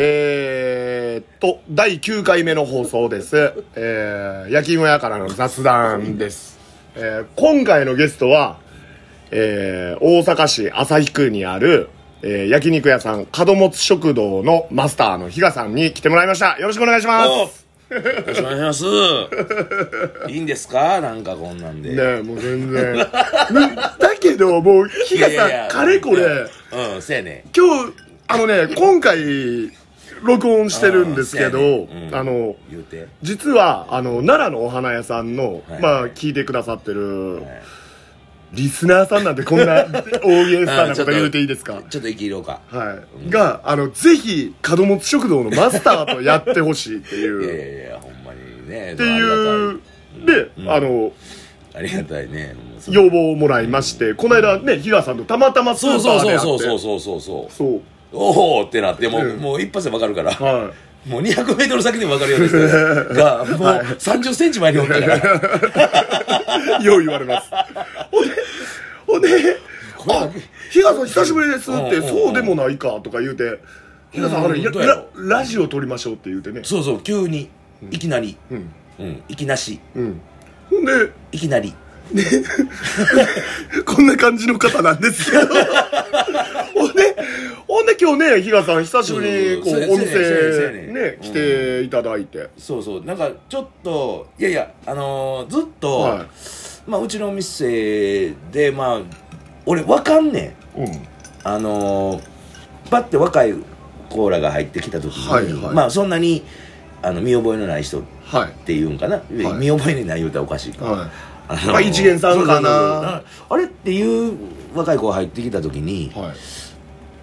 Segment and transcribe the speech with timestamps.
[0.00, 3.52] えーっと、第9回目の放送です。
[3.74, 6.56] えー、焼き芋屋からの雑談です。
[6.94, 8.60] えー、今回のゲストは、
[9.32, 11.88] えー、大阪市旭区にある、
[12.22, 16.56] えー、焼肉屋さん、門持食堂のマスターの比嘉さんに来てもらいました。
[16.60, 17.28] よろしくお願いします。
[17.92, 18.84] よろしくお願いします。
[20.30, 21.00] いいんですか？
[21.00, 21.90] なんかこんなんで。
[21.90, 22.98] ねえ、もう全然。
[22.98, 26.22] だけど、もう、比嘉さん、かれこれ、
[26.94, 27.92] うん、せやね今日、
[28.28, 29.72] あのね、今回、
[30.22, 32.56] 録音してるんですけど、あねうんあの。
[33.22, 37.44] 実は、あの、奈良のお花屋さんの、はいまあ、聞いてくださってる、はい
[38.50, 39.84] リスナーさんなんてこんな
[40.24, 41.82] 大げさなこと言うていいですか？
[41.90, 42.60] ちょっと生きろうか。
[42.70, 43.30] はい。
[43.30, 48.94] が、あの、ぜひ、門持食堂のマスターとやってほしいっていいやう、いやいや、ほんまにね。
[48.94, 49.80] っていう、
[50.24, 51.12] で、あの、
[51.74, 52.56] ありがたいね。
[52.88, 56.40] 要望をもらいまして、この間ね、比嘉さんとたまたまスーそうそうパーで会って。
[56.40, 57.52] そうそうそうそうそう。
[57.52, 57.80] そう。
[58.12, 60.32] おおってなって、もう、うんもう一発でわかるから。
[60.32, 60.72] は
[61.06, 63.56] もう200メートル先でもわかるようですが、 もう
[63.98, 66.80] 30センチ前におったから。
[66.80, 66.84] い。
[66.84, 67.48] よう言われます。
[68.10, 68.34] ほんで、
[69.06, 69.56] ほんで、
[70.10, 70.28] あ、
[70.70, 73.58] 比嘉さん久しぶりですって、そうでもないかとか言うて、
[74.10, 76.60] 比嘉さん、あれ、ララジオ撮りましょうって言うてね。
[76.64, 77.48] そうそう、急に、
[77.90, 78.70] いきなり、うん。
[78.98, 80.20] うん、いきなし、うん。
[80.68, 80.92] ほんで、
[81.32, 81.74] いきなり。
[83.84, 85.46] こんな感じの方なんですけど。
[87.78, 92.48] ほんで、今日ね、比嘉さん久しぶりにこう、そうそうおそうそうやねんそうや店ねんね、来ていただいて。
[92.58, 96.26] そうそう、なんかちょっと、いやいや、あのーずっと、は
[96.88, 99.00] まあ、うちの店で、まあ、
[99.64, 100.80] 俺、わかんねん。
[100.80, 100.84] い。
[100.86, 101.06] うん。
[101.44, 102.22] あのー、
[102.90, 103.54] パッて若い
[104.10, 106.42] コーラが入ってきた時に、はいはいまあ、そんなに、
[107.00, 108.52] あの、見覚えのない人っはい。
[108.66, 110.84] ていうんかな、見覚えのない言うたらおかしいか。
[110.84, 111.10] はい。
[111.48, 114.36] あのーまあ一元さんかなそうそうそうあれっていう
[114.74, 116.36] 若い子が入ってきた時に、はい。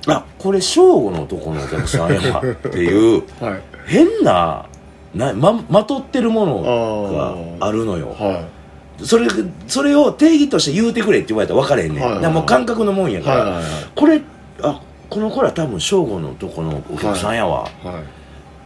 [0.08, 3.62] あ、これ、正午の男のお客さんやっていう、 はい。
[3.88, 4.66] 変な、
[5.14, 8.08] なま、まとってるものがあるのよ。
[8.20, 8.46] は
[9.04, 9.28] それ、
[9.68, 12.04] それを定義として言うてくれって言われたら分かれへんねん。
[12.04, 13.24] はいはいもう感覚のもんやい。
[13.24, 13.38] から。
[13.38, 13.64] はいはいはい。
[13.96, 14.22] これ、
[14.62, 14.80] あ、
[15.10, 17.62] この子ら多分正午のとこのお客さんやわ。
[17.64, 17.70] はい。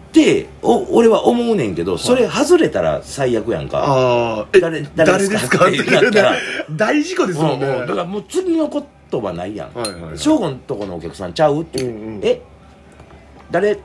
[0.10, 4.46] って、お、俺は思うねんけど、それ外れたら最悪やんか。
[4.60, 5.68] 誰誰誰ですすか？
[5.68, 6.38] ってなったらね。
[6.72, 7.68] 大事故ですもんね。
[7.68, 8.68] うだからもう次の
[9.12, 9.74] 言葉ないやん。
[9.74, 11.84] はいはいはい正午のとこのお客さんちゃうって。
[11.84, 12.42] うんうんえ？
[13.52, 13.74] 誰？
[13.74, 13.80] んっ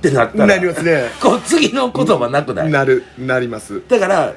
[0.00, 0.46] てなったら。
[0.46, 1.04] なりますね。
[1.20, 3.82] こう次の言葉なくない、なる、なります。
[3.88, 4.34] だから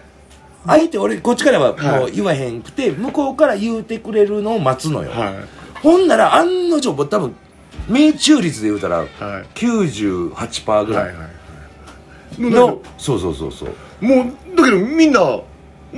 [0.66, 5.34] あえて俺こっちからははいもう言わへんくて、向こうから言うてくれるのを待つのよ、は
[5.82, 7.36] ほんなら案の定僕多分
[7.88, 9.00] 命中率で言うたらい。
[9.24, 9.46] はい。
[9.56, 12.42] 98%ぐらいはいはい。
[12.42, 15.22] の、の、そうそうそうそうもう、だけどみんな、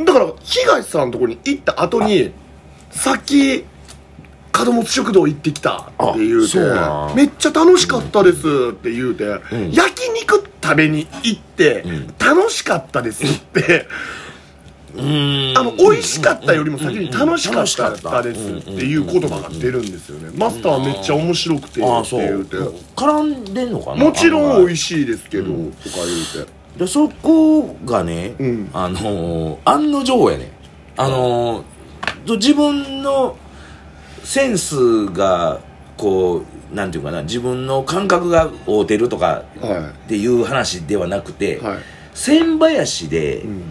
[0.06, 2.32] だから、東さんのところに行った後に、
[2.92, 3.66] さっき、
[4.66, 6.58] 門持食堂行ってきたって言うて、
[7.16, 8.40] めっちゃ楽しかったです
[8.72, 9.72] って言うて、ん。
[9.72, 13.88] 焼肉食べに行ってん、楽しかったですって、
[14.96, 15.58] うーん。
[15.58, 20.32] あの、美味しかったよりも先に楽しかったたですっていう言葉が出るんですよね。
[20.36, 22.58] マスターめっちゃ面白くて、って言うて。
[22.98, 24.04] 絡んでんのかな？
[24.04, 26.52] もちろん美味しいですけど、とか言うて。
[26.80, 28.70] でそこがね、うん。
[28.74, 30.52] あのー案の定やね。
[30.98, 31.64] あの
[32.28, 33.38] 自分の
[34.24, 35.60] センスが
[35.98, 41.60] こうなんていうかな自分の感覚が合うてるとかはっていう話ではなくて、い。
[41.60, 41.78] はい。
[42.14, 43.64] 千林で、うん。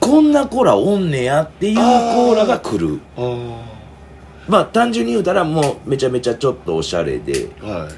[0.00, 3.58] こんなコーラおんねやっていうコーラが来るあ
[4.46, 7.66] まあ単純に言うたらもうめちゃめちゃちょっとおしゃれであ。
[7.66, 7.92] はい。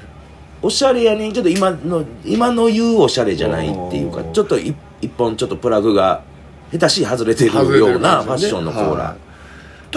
[0.61, 6.23] おしゃれやねんけど今の今の言うおしゃれじゃないっていうかちょっと一一本ちょっとプラグが
[6.71, 9.15] 下手しい外れてるようなファッションのコーラ、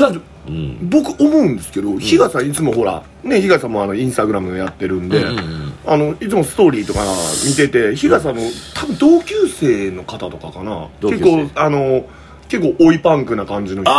[0.00, 0.08] だ
[0.48, 0.88] うん。
[0.88, 5.24] 僕思うんですけど、比嘉さんいつもほらね比嘉さんもあのインスタグラムやってるんで、
[5.86, 7.00] あのいつもストーリーとか
[7.46, 8.42] 見てて比嘉さんの
[8.74, 10.88] 多分同級生の方とかかな。
[11.00, 12.04] 結構あの
[12.48, 13.92] 結構追いパンクな感じの人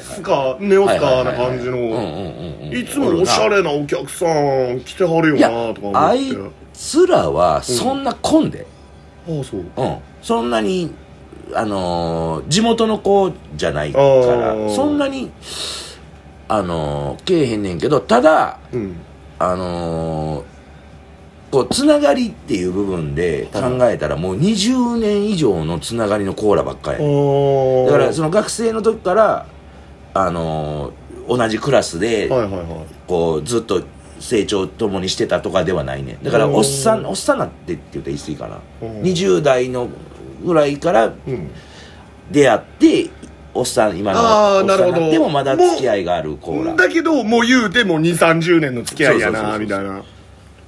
[0.00, 6.40] スカネオスカーな感じのいつもおしゃれなお客さん来てはるよなとか思あいって
[6.74, 8.66] つらはそんな混んで、
[9.28, 9.60] ああそう。
[9.60, 10.92] うん、そんなに
[11.54, 14.74] あのー地元の子じゃないかあらー。
[14.74, 15.30] そんなに
[16.48, 18.96] あのーけえへんねんけどただうん。
[19.38, 20.52] あのー
[21.50, 29.46] こうつながりっていう部分で考えたらもう20年以上のつながりのコーラばっかりだからその学生の時から
[30.14, 30.92] あのー
[31.28, 32.66] 同じクラスではいはいはい。
[33.06, 33.82] こうずっと
[34.18, 38.58] 成長ともにしてたとかではないねだからうんおっさんおっさんなってって言ったら言い過ぎかな。
[38.82, 39.88] うん20代の
[40.42, 41.50] ぐらいからうん
[42.30, 43.10] 出会って
[43.54, 44.26] おっさん今のおっ
[44.58, 45.10] さんなるほど。
[45.10, 50.02] でもまだ付き合いがあるコーラだけどもう言うても2 3 0年の付き合いやなみたいな。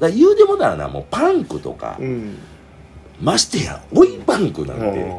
[0.05, 2.39] から言うてもたらなもうパンクとか、うん。
[3.21, 5.13] ましてや追いパンクなんて、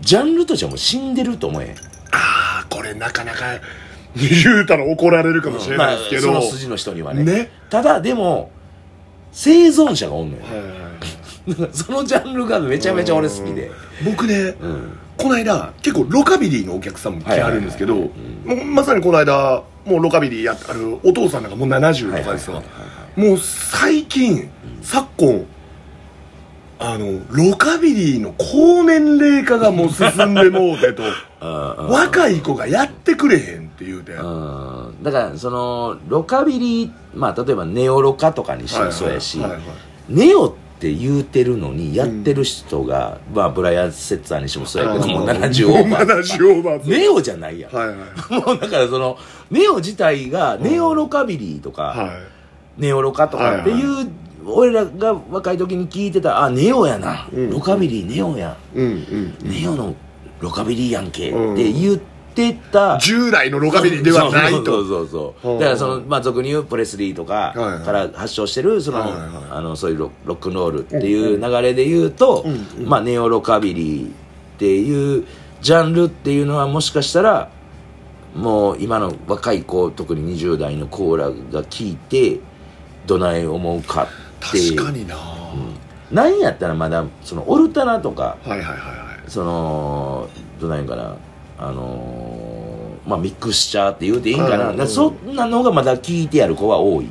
[0.00, 1.74] ジャンルとしてはもう死んでると思え
[2.12, 3.44] ああこれなかなか
[4.14, 7.24] 言うたら怒られるかもしれないですけど、まあ、その筋の人にはね。
[7.24, 7.50] ね。
[7.70, 8.50] ただでも
[9.32, 10.70] 生存者がおんのよ、はいはい
[11.72, 13.70] そのジャンルがめちゃめちゃ俺好きで。
[14.04, 14.98] 僕ね、うん。
[15.20, 18.10] この間結構ロカビリーのお客さんも来はるんですけど、はいはい
[18.56, 24.48] もうまさにこの間もうロカビリーやってはるお父さんなんかもう70とかですよ、はいはいもう最近
[24.82, 25.44] 昨今
[26.78, 31.02] あのロカビリーの高年齢化がもう進んでもうてと
[31.44, 39.68] 若い子がやってくれへんって言うて、うんだからそのロカビリーまあ例えばネオロカとかにしてもそうやし、はいはいはい。
[40.08, 47.96] ネオって言うてるのにやってる人が、まあブライアン・セッツァーにしてもそうやけどもう70オーバー70オーバーネオじゃないやん、はいはい
[48.30, 49.18] もうだからその
[49.50, 52.80] ネオ自体がネオロカビリーとか、はい。
[52.80, 54.08] ネオロカとかっていう、
[54.46, 57.50] 俺らが若い時に聞いてたあネオやな、うん。
[57.50, 59.94] ロカビリーネオや、うんうんネオの
[60.40, 61.54] ロカビリーやんけ、うん。
[61.54, 62.00] って言っ
[62.34, 64.64] てた従来のロカビリーではないと。
[64.64, 67.52] そうそうそううんだからその、まあ、俗に言うプレスリーとか
[67.84, 69.30] から発祥してるその、はいはいはい。
[69.50, 74.10] あのそういうロロックンロールっていう流れで言うと、うんうんまあ、ネオロカビリーっ
[74.58, 75.26] ていう
[75.60, 77.50] ジャンルっていうのはもしかしたら
[78.34, 82.40] もう今の若い子特に20代のコーラが聞いて
[83.06, 84.06] どない思うかっ
[84.52, 85.16] て確かにな、
[86.10, 89.30] なんやったらまだそのオルタナとかはいはいはいはい。
[89.30, 90.28] その
[90.60, 91.16] どないんかな
[91.60, 97.06] あのーまあミクスチャーって言うていいんかな、そんなのがまだ聞いてやる子は多い。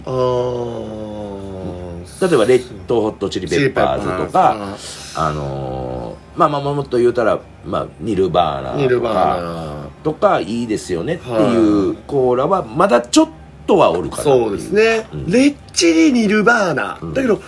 [2.22, 4.78] 例えばレッドホットチリペッパーズとかか
[5.16, 13.30] あのーまあまあまあもっと言うたら、まあ、ニルバーナとかとかいいですよねっていうコーラはまだちょっ
[13.68, 15.32] とはおるかなそうですね、うん。
[15.32, 17.14] レッチリニルバーナ、うん。
[17.14, 17.42] だけど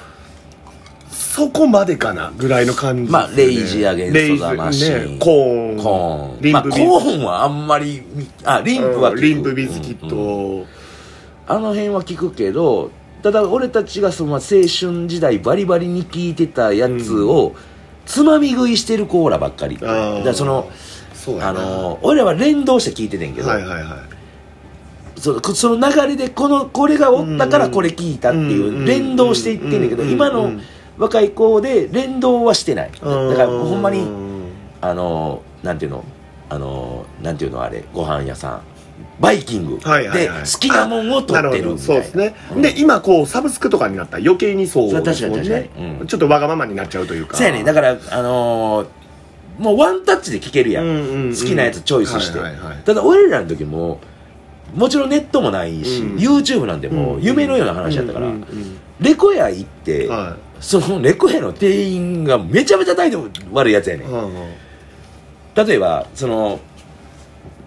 [1.32, 5.14] そこまでかなぐらいの感じね、まあレイジアゲンストザマシン。
[5.14, 5.78] ねコーン。
[5.82, 6.52] コーン。
[6.52, 10.66] まあコリンプビーンはあんまりみあリンプはリンプビスキット、うんうん。
[11.48, 12.92] あの辺は聞くけど
[13.24, 14.68] ただ俺たちがその青春
[15.08, 17.56] 時代バリバリに聞いてたやつを、
[18.06, 19.78] つまみ食いしてるコーラばっかり。
[19.78, 20.70] だその
[21.40, 23.96] あの俺らは連動して聞いててんけど、はいはいは
[25.16, 25.22] い。
[25.22, 30.10] そのその流れでこのこれがおったからこれ聞いたっていう連動していってんだけどうん。
[30.10, 30.60] 今の
[30.98, 32.92] 若い子で連動はしてない。
[32.92, 34.52] だからほんまにうん
[34.82, 36.04] あのなんていうの？
[36.50, 37.84] あのなんていうのあれ？
[37.94, 38.62] ご飯屋さん。
[39.20, 39.78] バイキング。
[39.78, 41.78] で好きなもんを取ってるみたいな。
[41.78, 42.62] そうですね、うん。
[42.62, 45.36] で今こうサブスクとかになったら余計にそうですもん確かに。
[45.38, 45.70] 確ね
[46.02, 46.08] うん。
[46.08, 47.38] ちょっとわがままになっちゃうというか。
[47.38, 47.64] そうやね。
[47.64, 48.88] だからあのー
[49.60, 51.36] もうワンタッチで聴けるやん,、うんうんうん。
[51.36, 54.00] 好きなやつチョイスして、はいはいはいただ俺らの時も
[54.74, 56.18] もちろんネットもないし、うん。
[56.18, 64.34] YouTube なんてもう夢のような話やったから、うんうんうんレコヤ行って、はそのレコヤの店員がめちゃめちゃ態度悪いやつやねいん、はいはい
[65.54, 66.62] 例えばその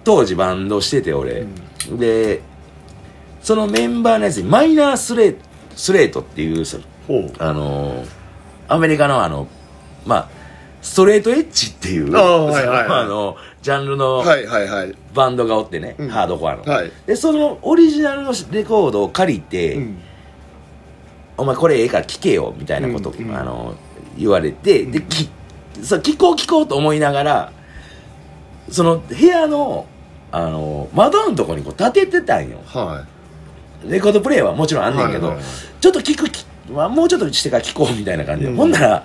[0.05, 1.47] 当時バンドしてて俺、
[1.99, 2.41] で
[3.43, 5.37] そのメンバーのやつにマイナースレー
[5.77, 6.65] スレートっていう
[7.39, 8.09] あのー
[8.69, 9.49] アメリカのあの
[10.07, 10.29] まあ
[10.81, 12.87] ストレートエッジっていうはいはい。
[12.89, 14.95] あのジャンルのはいはいはい。
[15.15, 16.09] バンドがおってね、うん。
[16.09, 16.93] ハードコアの、はい。
[17.07, 19.99] でそのオリジナルのレコードを借りて、うん
[21.37, 23.37] お前これええから聴けよみたいなこと、うんうん。
[23.37, 23.75] あの
[24.17, 25.29] 言われて、でき
[25.83, 27.53] そう聞こう聞こうと思いながら
[28.71, 29.87] その部屋の
[30.31, 32.59] あの窓のとこにこう立ててたんよ。
[32.67, 33.05] は
[33.85, 35.55] レコードプレイはもちろんあんねんけど、はいはいはい。
[35.81, 39.05] ちょっと聞くき、まあ、もうちょっとしてから聞こうみたいな感じで、うんほんなら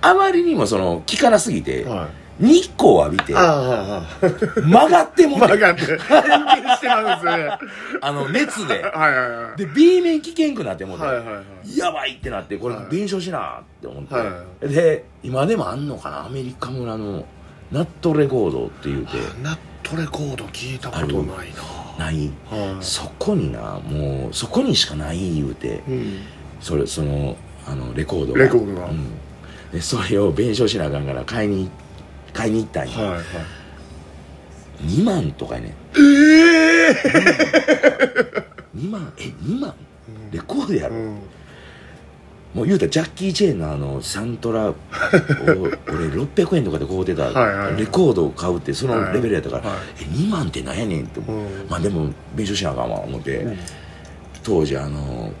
[0.00, 5.82] あまりにもその聞かなすぎて、いはい日光浴びて曲がっても曲がって。
[5.82, 7.58] 変形してまうんですよね。
[8.00, 8.82] あの熱で。
[8.82, 9.56] はいはいはい。
[9.56, 11.76] で B 面聞けんくなってもうて、はいはいはい。
[11.76, 12.86] やばいってなってこれはい。
[12.86, 16.26] 弁償しなって思って、はで今でもあんのかな？
[16.26, 17.24] アメリカ村の
[17.70, 19.12] ナットレコードっていうて。
[19.42, 21.52] ナットレコード聞いたことない
[21.98, 22.06] な。
[22.06, 22.30] ない。
[22.50, 22.84] はい。
[22.84, 26.18] そこになもうそこにしかない言うてうん。
[26.60, 27.36] それその
[27.66, 28.40] あのレコードが。
[28.40, 28.88] レコードが。
[28.88, 29.06] うん、
[29.70, 31.70] でそれを弁償しなあかんから買いに
[32.34, 33.24] 買いに行ったんや、はいはい。
[34.86, 36.00] 2万とかやねえ
[36.90, 36.94] え
[38.76, 39.12] 2万。
[39.16, 39.74] え2万？
[40.32, 41.04] レコードやろ、うん。
[42.54, 44.74] もう言うたらジャッキー・チェーンのあのサントラを
[45.88, 47.76] 俺600円とかで買うてたはいはい。
[47.76, 49.78] レコードを買うってそのレベルやったから、はい。
[50.00, 51.66] え2万ってなんやねんって思う、うん。
[51.68, 53.58] まあでも弁償しなあかんわ思って、うん。
[54.42, 55.32] 当時あの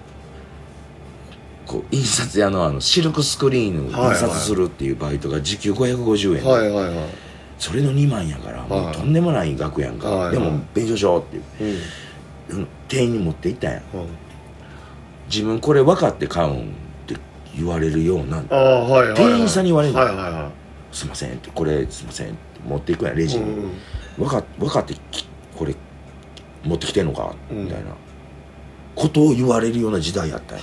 [1.66, 7.08] こう印刷屋のあのシルクスクリーンを印刷するっていうバイトが時給550円で、はいはいはい。
[7.58, 10.26] それの2万やからもうはいとんでもない額やんか、はい。
[10.26, 11.42] はいでも弁償しようっていう。
[12.50, 12.58] うん。
[12.58, 13.82] うん店員に持って行ったんや。
[13.94, 14.06] うん。
[15.28, 16.64] 自分これ分かって買うんっ
[17.06, 17.16] て
[17.56, 18.46] 言われるようなはい
[18.90, 20.00] はい、はい、店員さんに言われるの。
[20.00, 20.50] はいはいは
[20.92, 21.08] すい。
[21.08, 23.72] ませんってこれすいませんって持っていくやんレいジに、うん
[24.16, 25.74] 分か分かってきこれ
[26.62, 27.90] 持ってきてんのかうんみたいな
[28.94, 30.54] ことを言われるような時代やった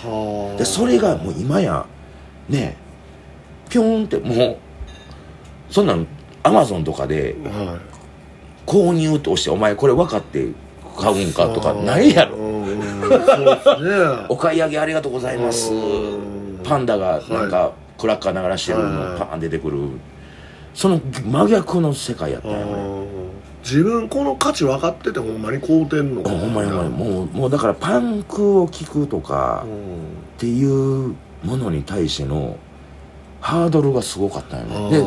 [0.58, 1.86] でそれがもう今や
[2.50, 2.78] ね
[3.70, 4.58] ピョンってもう
[5.70, 6.08] そんなん
[6.44, 7.80] アマゾンとかでは
[8.66, 10.48] 購入と押してお前これ分かって
[10.98, 12.38] 買うんいかとかないやろ。
[14.30, 15.74] お買い上げありがとうございます。
[15.74, 18.92] うんパンダがなんかクラッカー流らしてるはい。
[18.94, 19.80] のパーン出てくる。
[20.74, 22.64] その真逆の世界やったんやね。
[22.64, 23.08] うん
[23.64, 26.30] 自分この価値分かっててほんまに買うてんのか。
[26.32, 26.90] ほんまにほんまに。
[26.90, 29.72] もうもうだからパンクを聞くとかうん。
[29.72, 29.74] っ
[30.38, 32.58] ていうものに対しての
[33.40, 34.90] ハードルがすごかったんやね。
[34.92, 35.04] で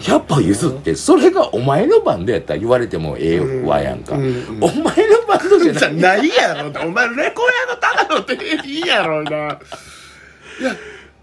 [0.00, 4.82] 100歩譲ってそれがお前のバンドやったら言われてもええわやんか、うんうんお前の
[5.26, 5.96] バンドじゃない。
[5.96, 6.68] ないやろ。
[6.86, 8.34] お前レコヤのただのって
[8.66, 9.30] いいやろな。
[10.60, 10.70] いや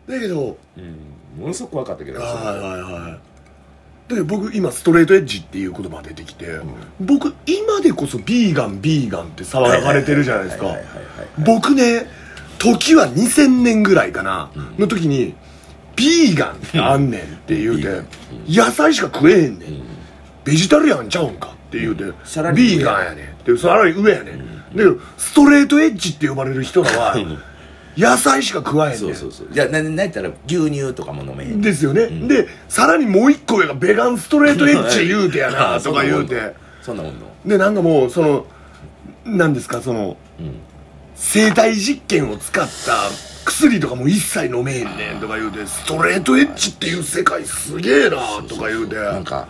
[0.08, 3.31] だけどうんものすごく分かったけどはいはいはい
[4.12, 6.60] だけど僕今ストレートエッジっていう言葉が出てきて、
[7.00, 10.76] 僕今でこそビーガンビーガンって騒がれてるじゃないですか。
[11.44, 12.06] 僕ね
[12.60, 15.34] 時は2000年ぐらいかな、の時に
[15.96, 18.02] ビーガンってあんねんって言うて、
[18.48, 19.84] 野菜しか食えへんねん、うん。
[20.44, 24.44] ベジタリアンちゃうんかって言うて、ビーガンやねんってさらに上やねん、だ
[24.76, 27.16] けどストレートエッジって呼ばれる人らは
[27.98, 29.00] 野菜しか食わへんねん。
[29.00, 29.48] そうそうそう。
[29.52, 32.28] じゃあななんやったら牛乳とかも飲めへんですよね、ん。
[32.28, 36.56] でさらにもう一個上がベガンストレートエッジ言うてやなとか言うて。
[36.82, 37.28] そんなもんの。
[37.46, 38.46] でなんかもうその
[39.26, 40.60] なんですかそのうん。
[41.16, 42.94] 生体実験を使った
[43.46, 45.66] 薬とかも一切飲めへんねんとか言うて。
[45.68, 48.18] ストレートエッジっていう世界すげえな
[48.48, 48.96] とか言うて。
[48.96, 49.48] はなんか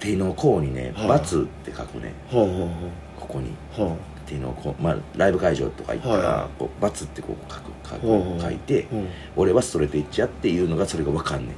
[0.00, 2.12] 手の甲にねはい「×」って書くね。
[2.30, 3.52] ここに
[4.24, 8.96] あはあ手の甲まあライブ会場とか行ったらはこう「×」ってこう書く書く書いてう。
[8.96, 11.48] ん俺はストレートエッジやっていうのがそれが分かんねん。
[11.50, 11.52] へ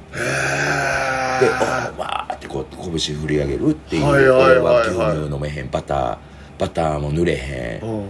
[1.39, 1.49] でえ
[1.97, 2.65] おわーってこう
[2.99, 6.17] 拳振り上げるっていうはいはい俺は牛乳飲めへんバター
[6.59, 7.85] バターも塗れへん。
[7.87, 8.01] う。
[8.05, 8.09] ん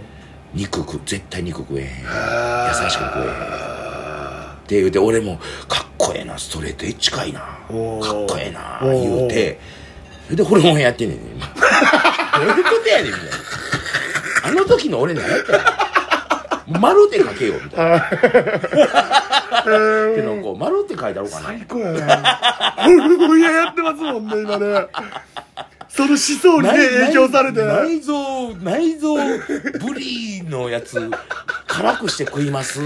[0.53, 1.87] 肉食絶対肉食えへん。
[1.87, 1.89] へ
[2.69, 3.33] 野菜しか食えへん。
[3.33, 3.35] っ
[4.67, 5.37] て言うて俺も
[5.67, 7.39] かっこええなストレートエッジかいな。
[7.39, 9.59] かっこええな言うて。
[10.25, 13.31] それでホルモンやってんねんどういうことやねんみたいな
[14.47, 15.63] あの時の俺何やったら
[16.79, 18.09] 丸で書けよみたいな。
[20.15, 21.45] けどこう丸って書いてあろうかな。
[21.47, 22.75] 最高やな。
[22.85, 24.87] 俺も嫌やってますもんね今ね。
[25.89, 26.69] その思想にね
[27.07, 27.63] 影響されて。
[27.63, 31.09] 内臓内臓ブリのやつ
[31.67, 32.81] 辛くして食います？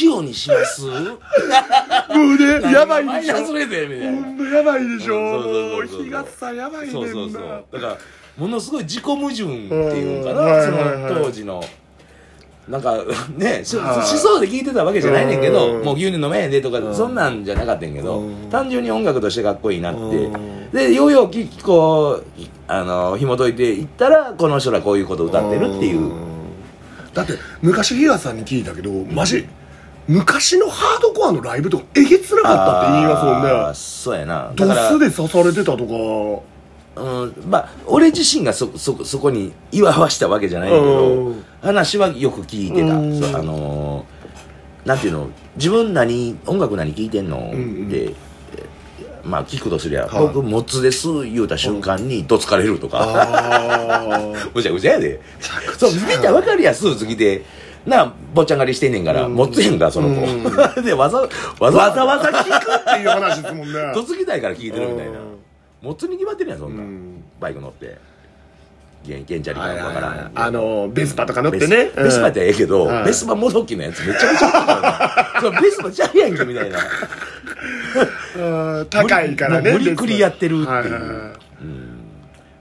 [0.00, 0.82] 塩にします？
[0.82, 0.98] もう
[2.36, 3.34] ねやばいでしょ。
[3.34, 5.16] マイナみたいなほんとやばいでしょ。
[5.16, 5.88] うんそうそうもうそう。
[5.88, 7.00] そう日傘やばいねんな。
[7.00, 7.64] そうそうそう。
[7.72, 7.96] だから
[8.38, 11.62] ものすごい自己矛盾っていうかうんな、その当時の。
[12.68, 12.98] なんか
[13.36, 13.96] ねしはい。
[13.96, 15.84] 思想で聞いてたわけじゃないねんけどうん。
[15.84, 16.94] もう牛乳飲めへんでとかうん。
[16.94, 18.34] そんなんじゃなかったんやけどうん。
[18.50, 20.00] 単純に音楽としてかっこいいなって。
[20.00, 20.70] うん。
[20.70, 26.10] でようようきこうあの紐解いていったらこの人らこういうこと歌ってるっていう。
[27.14, 29.48] だって昔日賀さんに聞いたけどマジ
[30.06, 33.70] 昔のハードコアのライブとかえげつなかったって言いますもんね。
[33.74, 34.52] そうやな。
[34.54, 36.44] ドスで刺されてたと
[36.98, 41.44] うん、まあ俺自身がそそそこに岩わしたわけじゃないけうどん。
[41.62, 42.94] 話はよく聞いてた。
[42.94, 43.18] うん。
[43.20, 44.18] そうあのー
[44.88, 47.86] なんていうの自分何音楽何聴いてんの、んうん。
[47.88, 48.12] ってえ
[49.24, 50.26] まあ聞くとすりゃ、はい。
[50.28, 55.20] 僕モツです言うた瞬間にどつかれるとか、あ むちゃくちゃやで。
[55.76, 57.44] そう見たら分かるやんスーツ着て
[57.86, 59.34] なあ坊ちゃん狩りしてんねんから、うん。
[59.34, 60.22] モツやんかその子、
[60.82, 61.28] でわざわ
[61.60, 63.78] あざわざわざ聞くっていう話ですもんね。
[63.94, 65.12] どつきたいから聞いてるみたいな
[65.82, 67.22] うんモツに決まってるやんそんな、うん。
[67.40, 67.98] バイク乗って。
[69.04, 70.30] ゲンゲンチャリかはいはい分からんはい。
[70.34, 71.90] あのベスパとか乗ってね。
[71.96, 73.04] ベスパやったらええけど、はい。
[73.04, 76.78] ベスパもどきのやつめちゃめちゃそうベスパちゃうやんけみたいな。
[78.80, 80.68] う ん高いからねもう無理くりやってるっていう。
[80.68, 81.02] はいはいはい。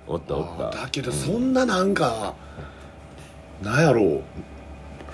[0.07, 0.77] おったおった。
[0.77, 2.33] だけどそんななんか、
[3.61, 4.21] なんやろう。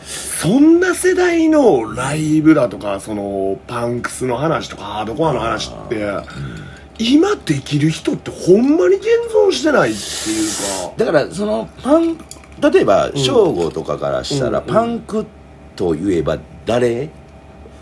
[0.06, 6.06] そんな世代のライブだとかそのパンクスの話とかハードコアの話って、
[7.00, 10.98] 今できる人ってほんまに現存してないっていうか。
[10.98, 12.18] だからそのパン
[12.72, 14.66] 例えば省吾とかからしたら、うん。
[14.66, 15.26] パンク
[15.76, 17.10] といえば誰？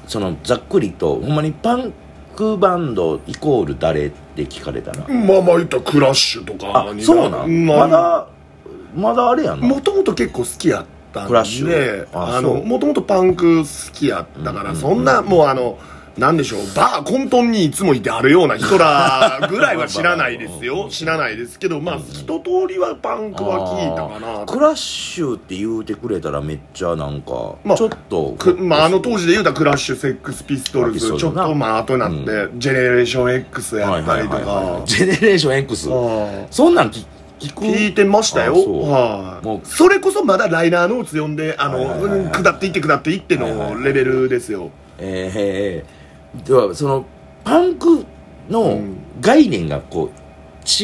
[0.08, 1.94] そのざっくりとほんまにパン
[2.36, 8.28] クバンドイコール誰って聞かれたら、まあまあ言ったらクラッシュとかあにそうなん、まだ
[8.96, 12.08] まだあれやんなもともと結構好きやったんでクラッシュ。
[12.14, 14.76] あもともとパンク好きやったから、うん。
[14.78, 15.78] そんなもうあの
[16.18, 16.62] なんでしょう。
[16.76, 20.88] バー混沌にいつもいてあるような人らぐらいは知らないですよ。
[20.92, 22.34] 知らないですけどまあ一通
[22.68, 34.82] りはパンクは聞いたかなクラッシュって言うてくれたらめっちゃなんか、まあちょっとくまあ、あの当時で言うたらクラッシュセックスピストルズちょっとまあ後になって、ジェネレーション X やったりとか。
[34.86, 35.90] ジェネレーション X
[36.52, 37.06] そんなん聞
[37.50, 38.54] 聞いてましたよ。
[38.54, 39.46] はい。
[39.46, 39.68] もう。
[39.68, 46.01] それこそまだライナーノーツ読んであの、下っていって下っていってのレベルですよ、えー、
[46.36, 47.06] ではその
[47.44, 48.06] パンク
[48.50, 48.98] のうん。
[49.22, 50.22] 概念がこう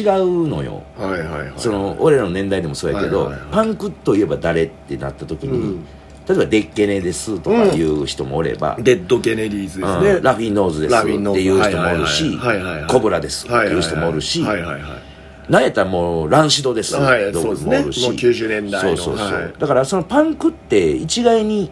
[0.00, 5.84] 違うのよ、はいはいはいその俺らの年代でもそうやけど、はいはいはいパンクといえば誰ってなった時に、うん。
[6.28, 10.22] 例えばデッケネですとかいう人もおれば、デッド・ケネディーズですね、うん。
[10.22, 12.90] ラフィーノーズですってラフィーノーズいう人もおるしはいはいはいはい。
[12.90, 15.02] コブラですっていう人もおるしはいはいはいはい
[15.50, 17.78] なんやったらもうランシドですはいってそうですね。
[17.78, 18.96] もおるしもう90年代の。
[18.98, 19.52] そうそうそう、はい。
[19.58, 21.70] だからそのパンクって一概に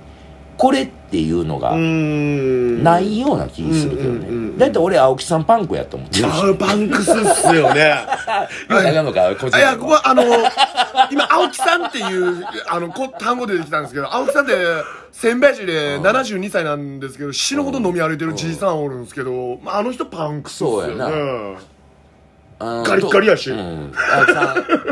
[0.57, 4.59] これっていうのがないような気するけどね。
[4.59, 8.07] だいたい俺青木さんパンクやと思ってるしあパンクスっすよね。
[8.69, 10.23] 言うたらあかいや、ここはあの、
[11.11, 14.55] 今、青木さんっていう、あの、こ単語出てきたんですけど、青木さんって、
[15.13, 20.87] 仙台市で72歳なんですけど、死ぬほど飲み歩いてるじいさんおるんですけど、まあ、あの人パンクスっすよね。
[20.87, 21.59] そうやな。
[22.59, 23.51] あのガリッガリやし。
[23.51, 24.49] どうん、青木さん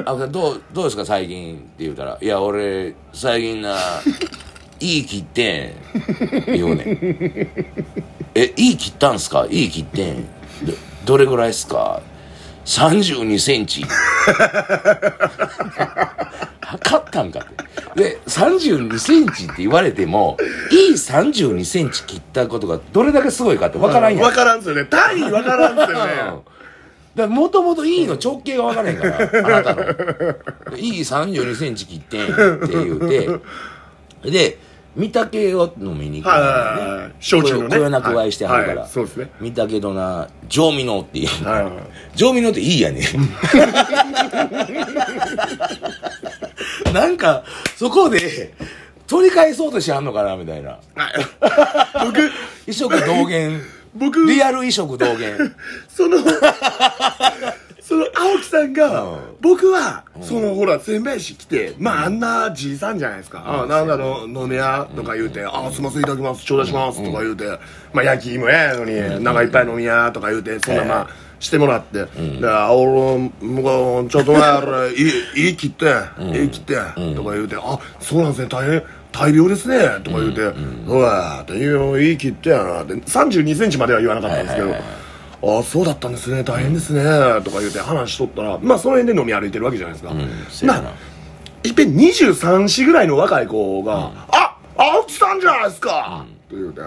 [0.06, 3.76] 青木さんどうどうですか最近って言うたら「いや俺最近な
[4.85, 5.73] いい切ってん」
[6.53, 6.85] 言うね。
[6.93, 7.49] ん
[8.35, 9.47] 「えいい切ったんすか？
[9.50, 10.25] いい切ってん。
[10.64, 10.73] ど
[11.05, 12.00] どれぐらいっすか
[12.64, 13.85] ？3 2センチ。
[16.61, 17.64] 測ったんかって。
[17.95, 20.37] で3 2センチって言われても
[20.73, 24.23] いい3 2センチ切ったことがどれだけすごいかって分からんやん。
[24.23, 24.85] わからんすよね。
[24.87, 26.12] 単位わからんすよね。
[27.14, 29.85] だもともと E の直径が分からへんから、あなたの。
[30.73, 32.29] E32 センチ切ってんっ
[32.67, 33.29] て言うて、
[34.29, 34.59] で、
[34.96, 38.68] 御嶽を飲みに行くはいはいはいはい焼酎のねこよなく愛してはるから。
[38.68, 41.44] はいはいそうですね御嶽どな、上味のっていう。
[41.44, 41.72] はいはい
[42.14, 43.02] 上味のっていいやね
[46.92, 47.44] なんか、
[47.76, 48.54] そこで、
[49.06, 50.78] 取り返そうとしはんのかなみたいな。
[52.04, 52.30] 僕、
[52.66, 53.62] 異色同源。
[53.94, 55.52] 僕、リアル異色同源。
[55.88, 56.18] その、
[57.87, 59.18] その青木さんが、うん。
[59.42, 63.42] 僕は、そのほら、仙台市来て、まああんなじいさんじゃないですか。
[63.47, 67.44] あなんだろう、飲み屋とか言うて、あすいませんいただきます、頂戴します、とか言うて、
[67.92, 71.09] まあ焼き芋やのに、なんかいっぱい飲み屋とか言うて、そんなまあ、
[71.40, 72.07] してもらって、
[72.40, 75.85] で、あ俺、もうちょっと前あれ、いい、切って、
[76.40, 76.77] いい切って、
[77.14, 80.40] とか言うて、あ、そうなんですね、大変、大病ですね、とか言うて、
[80.87, 84.75] うわって、いい切ってやな、って、32センチまでは言わなかったんですけど、
[85.46, 86.42] ああそうだったんですね。
[86.42, 87.02] 大変ですね、
[87.42, 90.92] とか言うて話しとったらまあその辺で飲み歩いてるわけじゃないですか、うん、せやな。
[91.62, 96.80] いっぺん23歳ぐらいの若い子が「あ青木さんじゃないですか!」って言うて、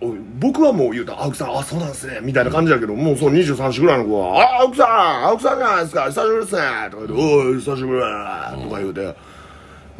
[0.00, 2.18] おい僕はもう言うたら青木さんあそうなんですね。
[2.22, 6.04] みたいな感じだけど、もうその23歳ぐらいの子は「あ青木さん青木さんじゃないですか。
[6.06, 9.14] 久しぶりですね」とか言って「おい久しぶりだ」とか言うて「ね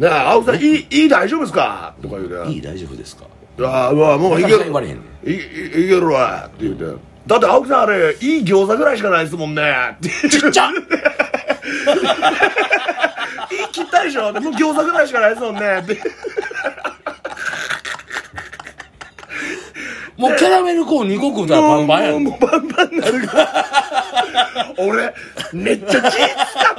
[0.02, 0.56] え青木さん。
[0.56, 2.52] いいいい大丈夫ですか?」とか言うて。
[2.52, 3.24] いい、大丈夫ですか？
[3.60, 4.72] ああ、まあ、もういける。
[4.72, 6.84] わいいいけるわ、って言うて。
[7.26, 9.62] だって、青木さんあれ、いい餃子ぐらいしかないですもんね。
[9.96, 10.70] ってちっちゃ
[13.52, 15.60] いい切ったでしょもう餃子ぐらいしかないですもんね。
[15.82, 16.00] って。
[20.16, 22.12] もうキャラメルコーン2個食うたらパンパンやん。
[22.12, 23.66] もうもうパンパンになるから。
[24.78, 25.14] 俺、
[25.52, 26.20] めっちゃ気使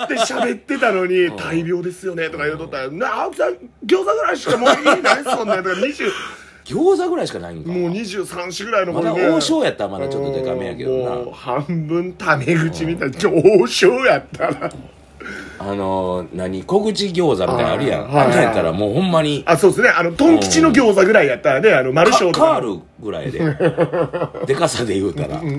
[0.04, 3.54] って喋ってたのに、大病ですよね、とか言うとったら、な、青木さん、
[3.86, 6.12] 餃子ぐらいしかもういいないですもんね、とか、20、
[6.66, 7.72] 餃子ぐらいしかないんか。
[7.72, 13.18] もう23歳ぐらいのまだ王将やったらまだちょっとデカめやけどなもう半分タメ口みたいな
[13.62, 14.72] 王将やったら
[15.60, 18.08] あのー、何小口餃子みたいなのあるやん。
[18.10, 23.40] はいあんなんやったらもうほんまに、あそうですねあのトン吉の餃子ぐらいやったらねあの丸カ小とかカールぐらいで。
[24.48, 25.40] でかさで言うたら。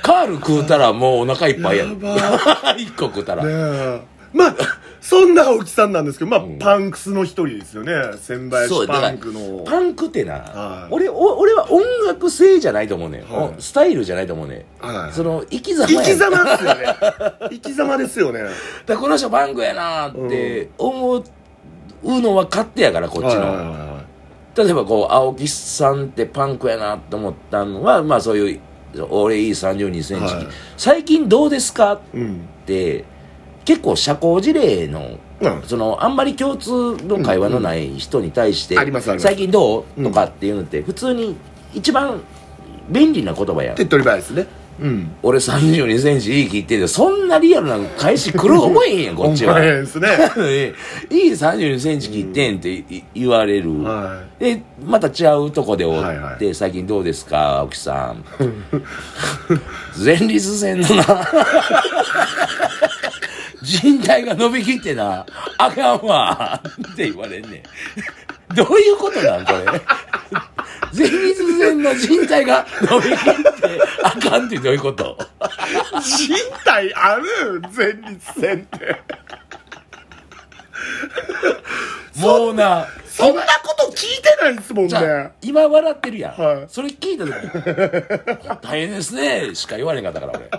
[0.00, 1.98] カール食うたらもうお腹いっぱいやん。
[2.78, 3.44] 一個食うたら。
[4.32, 4.54] まあ
[5.08, 7.94] そんな青木さんなんですけどまあ、パンクスの一人ですよね。
[8.20, 9.64] 千林そうだからパンクの。
[9.64, 10.92] パンクってな、はい。
[10.92, 13.54] 俺お俺は音楽性じゃないと思うねん、はい。
[13.56, 16.86] おスタイルじゃないと思うねん、はいその生き様や生き様ですよね。
[17.50, 18.40] 生き様ですよね。
[18.42, 18.52] だか
[18.88, 21.22] らこの人パンクやなって思う
[22.20, 23.98] のは勝手やからこっちの、はいはいはいは
[24.56, 28.60] 例えばこう青木さんってパンクやなと思ったのはまあそういう
[29.08, 30.46] 俺いい3 2センチ、はい。
[30.76, 31.94] 最近どうですか？
[31.94, 32.40] っいうん。
[32.66, 33.04] て
[33.68, 35.62] 結構社交辞令のうん。
[35.62, 38.76] そのあんまり共通の会話のない人に対して、
[39.18, 40.02] 最近どう？
[40.02, 41.36] とかっていうのって普通に
[41.74, 42.22] 一番
[42.88, 44.46] 便利な言葉やん、手っ取り早いですね。
[44.80, 45.16] うん。
[45.22, 49.60] 俺3 2センチいい切ってんでそんなリアルな返し来る思えへんやん こっちは。
[49.60, 50.08] ですね。
[51.10, 56.54] いい3 2センチ切ってんってい言われる、はでまた違うとこでおって、はいはい。
[56.54, 58.24] 最近どうですか青木さん。
[60.02, 61.04] 前立腺のな
[63.68, 65.26] 人体が伸びきってな
[65.58, 66.58] あかんわ
[66.92, 68.54] って言われんねん。
[68.54, 69.64] どういうことなんこれ？
[70.94, 75.18] 前立腺の人体が伸びきってあかんってどういうこと？
[76.00, 77.60] 人体ある？
[77.76, 79.02] 前立腺って。
[82.16, 85.30] もうなそんなこと聞いてないですもんね。
[85.42, 86.66] 今笑ってるやん、はい。
[86.68, 90.50] それ聞いた時 大変ですねしか言われんかったから俺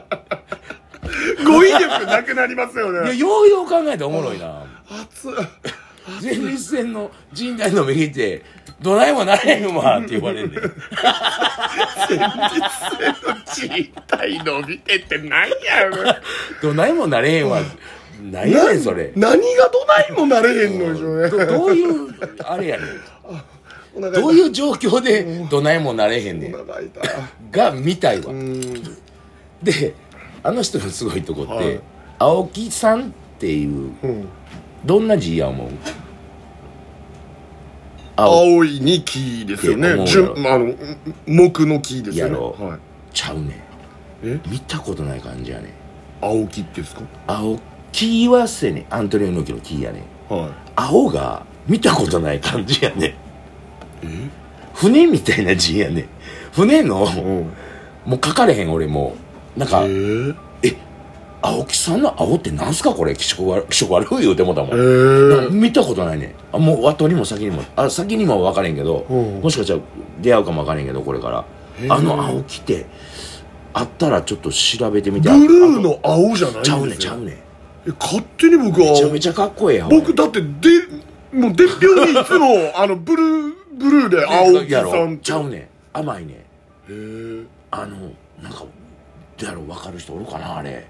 [1.45, 4.65] 語彙力なくなりますよいやねようよう考えておもろいな。
[4.89, 5.33] 熱っ。
[6.21, 8.41] 前立腺の人体の右って
[8.81, 10.59] どないもなれへんわって言われんねん。
[13.45, 15.97] 人体伸びてってなんやろ
[16.61, 17.59] どないもなれへんわ。
[18.31, 19.11] 何やねんそれ。
[19.15, 21.29] 何がどないもなれへんのでしょうね。
[21.29, 22.09] どどういう
[22.43, 24.11] あれやねん。
[24.11, 26.55] どういう状況でどないもなれへんねん。
[27.51, 28.31] が見たいわ。
[28.31, 28.61] うん。
[29.61, 29.93] で
[30.43, 31.79] あの人のすごいとこって、はい。
[32.17, 34.27] 青木さんっていううん。
[34.85, 35.69] どんな字や思う？
[38.15, 38.33] 青。
[38.55, 39.89] 青いに木ですよね。
[39.89, 42.33] あの木の木ですよね。
[42.33, 42.55] やろ。
[42.59, 42.79] はい。
[43.13, 43.51] ちゃうねん。
[44.23, 44.39] え？
[44.47, 45.71] 見たことない感じやねん。
[46.21, 47.01] 青木ってですか？
[47.27, 47.59] 青
[47.91, 50.33] 木はせねアントニオ猪木の木やねん。
[50.33, 50.51] はい。
[50.75, 53.09] 青が見たことない感じやねん。
[53.09, 53.15] え？
[54.73, 56.05] 船みたいな字やねん。
[56.53, 57.51] 船のうん。
[58.05, 60.75] もう書かれへん俺もうなんかえ
[61.41, 63.15] 青木さんの青ってなんすかこれ？
[63.15, 64.67] 気色悪気色悪い言うてもうたも。
[64.67, 66.27] ん、えー見たことないね。
[66.27, 69.41] んあもう後にも先にもあ先にも分からへんけど、うん。
[69.41, 69.79] もしかしたら
[70.21, 71.45] 出会うかも分からへんけどこれから。
[71.87, 72.85] あの青木って
[73.73, 75.29] あったらちょっと調べてみて。
[75.29, 77.41] ブルーの青じゃないちゃようねんちゃうね。
[77.97, 80.47] 勝手に僕はめちゃめちゃかっこええやん僕だってで
[81.31, 85.57] もう伝票にいつもあのブルーブルーで青木さやろんちゃうね。
[85.59, 86.33] ん甘いね。
[86.33, 86.41] んへ
[86.89, 87.95] えあの
[88.43, 88.65] なんか
[89.39, 90.85] どうやろ分かる人おるかなあれ。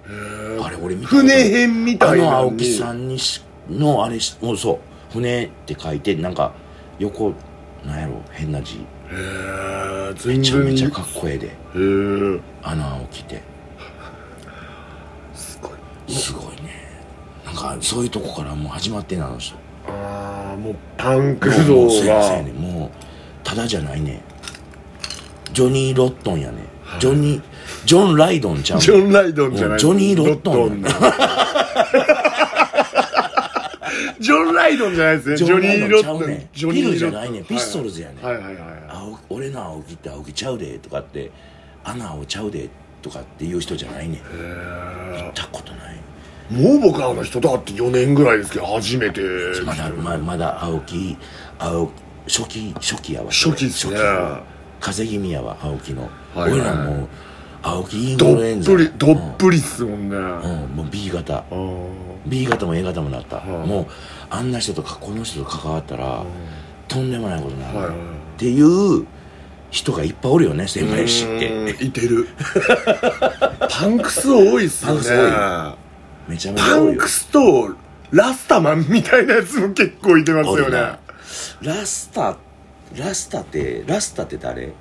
[0.61, 6.53] あれ俺見た船編みあたいなの青木にさんにしのあれしもうそう船って書いてなんか
[6.97, 7.33] 横
[7.85, 8.77] なんやろ変な字。
[8.77, 8.79] へ
[9.11, 11.47] えめちゃめちゃかっこええで。
[11.47, 13.41] へえあの青木って。
[15.33, 15.71] すごい。
[16.11, 16.89] すごいね。
[17.45, 19.55] なんかそういうとこからもう始まってんのあの人。
[19.87, 21.93] ああもうパンク像が。
[22.03, 22.89] やそうもう
[23.43, 24.13] ただじゃないね。
[24.13, 24.21] ん
[25.53, 26.65] ジョニー・ロットンやねん
[26.99, 27.43] ジョニー
[27.85, 29.79] ジョン・ライドンちゃうジョン・ライドンじゃない。
[29.79, 30.83] ジョニーロットン。
[34.19, 35.37] ジョン・ライドンじゃないですね。
[35.37, 36.71] ジジョョニー・ロットン。
[36.73, 37.39] ピルじゃないね。
[37.39, 38.15] んピストルズやね。
[38.21, 38.35] んはい。
[38.35, 38.43] はい。
[38.43, 38.55] はい。
[38.55, 38.63] はい。
[38.89, 41.31] 青俺の青木って青木ちゃうでとかって
[41.83, 42.69] あの青ちゃうで
[43.01, 44.17] とかっていう人じゃないねん。
[44.17, 44.21] へ
[45.27, 45.95] 見たことない。
[46.51, 49.21] えもう僕あの人と会って4年ぐらいですけど初めて。
[49.65, 51.17] まだままだ青木
[51.57, 51.89] 青
[52.27, 53.95] 初期初期やわ初期っすね。
[53.95, 56.51] 初期風邪気味やわ青木の、はいはい。
[56.53, 57.07] 俺らもう
[57.61, 61.43] 青木インどフルエンザっぷりどっぷりっすもんねうん、うんもう B 型。
[62.25, 63.87] B 型も A 型もなった、はいもう
[64.29, 66.23] あんな人とかこの人と関わったら、
[66.87, 67.95] とんでもないことになる、はいはい。
[67.95, 67.99] っ
[68.37, 69.07] ていう
[69.71, 71.51] 人がいっぱいおるよね先輩知って。
[71.51, 72.27] うんいてる。
[73.69, 74.95] パンクス多いっすよね。
[74.95, 76.90] パンクス多めちゃめちゃおるよ。
[76.90, 77.75] パンクスと
[78.11, 80.99] ラスタマンみたいなやつも結構いてますよね。
[81.61, 82.37] ラスタ
[82.97, 84.73] ラスタってラスタって誰？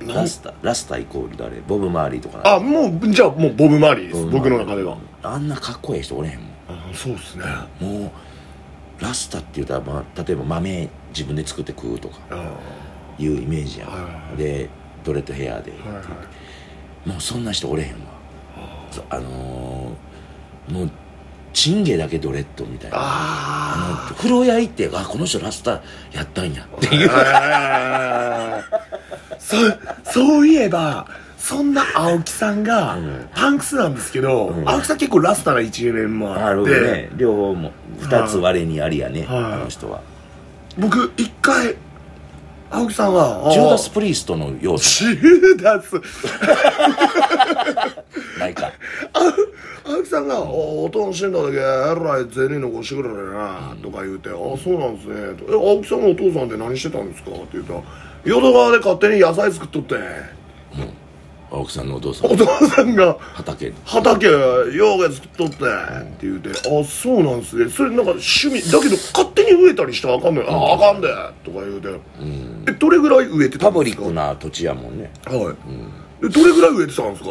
[0.00, 1.60] ラスタラスタイコール誰？
[1.60, 2.54] ボブ・マーリーとかな。
[2.54, 4.26] あもうじゃあもうボブ・マーリーです。
[4.26, 4.98] 僕の中では。
[5.22, 6.48] あんなかっこいい人おれへんもん。
[6.68, 7.44] あそうっすね。
[7.46, 8.10] あもう
[9.02, 12.54] ラスタって言ったら、まあ、例えば豆自分で作って食うとかあ
[13.18, 13.88] いうイメージや
[14.36, 14.70] で
[15.04, 16.02] ドレッドヘアで、はいは
[17.04, 17.08] い。
[17.08, 17.98] もうそんな人おれへんわ。
[19.10, 20.90] あのーもう
[21.56, 22.98] チンゲだけドレッドみたいな。
[23.00, 27.10] ああの風呂屋行ってあこの人ラスタやったんやっていう。
[27.10, 28.62] あ
[29.38, 29.56] そ
[30.12, 31.06] そういえば
[31.38, 33.28] そんな青木さんがうん。
[33.34, 34.68] パンクスなんですけど、うん。
[34.68, 36.70] 青木さん結構ラスタな一面もああって。
[36.70, 37.08] るね。
[37.16, 37.72] 両方も。
[38.00, 39.38] 二つ割れにありやね、はい。
[39.38, 40.02] あの人は。
[40.76, 41.74] 僕一回
[42.68, 45.92] 青木さんがジューダス・あプリーストの要素ジューダス
[48.38, 48.72] ないか。
[49.84, 57.80] 青木さんが「おおとん死んだだけえらい銭残してくれるな」とか言うて「あそうなんですね」と「え青木さんのお父さんって何してたんですか?」って言ったら
[58.24, 59.94] 「淀川で勝手に野菜作っとって
[61.48, 62.32] 青木さんのお父さん。
[62.32, 63.72] お父さんが畑。
[63.84, 65.66] 畑ようけ作っとって」って
[66.22, 71.06] 言うて「あそうなんですねそれなんか趣味だけど勝手に植えたりしたらあかんのよ、ああかんで」
[71.44, 71.88] とか言うて。
[71.88, 75.10] うん「えどれぐらい植えてたパブんですか?」リックな土地やもんね。
[75.24, 75.52] はい、うん。
[75.52, 75.54] え
[76.24, 77.30] えどれぐらい植えてたんですか？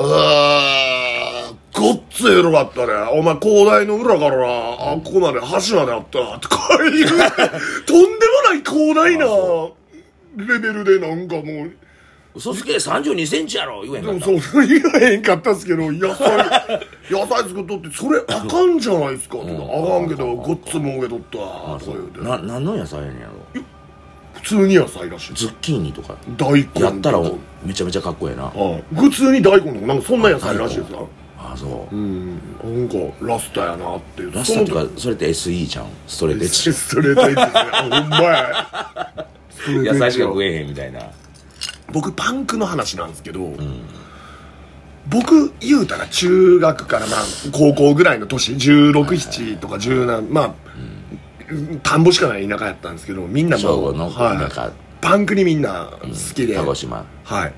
[0.00, 2.92] あーごっつエロかったね。
[3.12, 6.38] お前広大の裏からあここまで橋まであった。
[6.38, 9.26] とかいうとんでもない広大な
[10.54, 11.72] レベルでなんかもう。
[12.34, 14.30] 嘘つけ3 2センチやろ言えへんでかった。
[14.30, 16.28] もそう言えへんかったっすけど野菜
[17.10, 19.38] 野菜作っとってそれあかんじゃないですか。
[19.38, 21.36] とか、あかんけどごっつもん植えとった。
[21.38, 22.02] とか言う。
[22.10, 23.62] てうな何の野菜やねんやろ。
[24.34, 25.34] 普通に野菜らしい。
[25.34, 26.14] ズッキーニとか。
[26.36, 26.86] 大根とか。
[26.86, 27.18] やったら
[27.64, 28.44] めちゃめちゃかっこええな。
[28.44, 31.08] はい普通に大根とかなんかそんな野菜らしいですよ。
[31.38, 31.94] あそう。
[31.94, 32.38] うん。
[32.62, 34.32] なんかラスタやなっていう。
[34.34, 35.86] ラスタっていうかかそれって SE じゃん。
[36.06, 39.26] ストレートエッチ ストレートエッジですねあほんまや。
[39.92, 41.00] 野菜しか食えへんみたいな。
[41.92, 43.52] 僕パンクの話なんですけど、
[45.08, 50.54] 僕言うたら中学からまあ高校ぐらいの年1617とか10何まあ、
[51.82, 57.04] 田んぼしかない田舎やったんですけどみんなもう、のはいパンクにみんな好きで、鹿児島。
[57.24, 57.52] はい、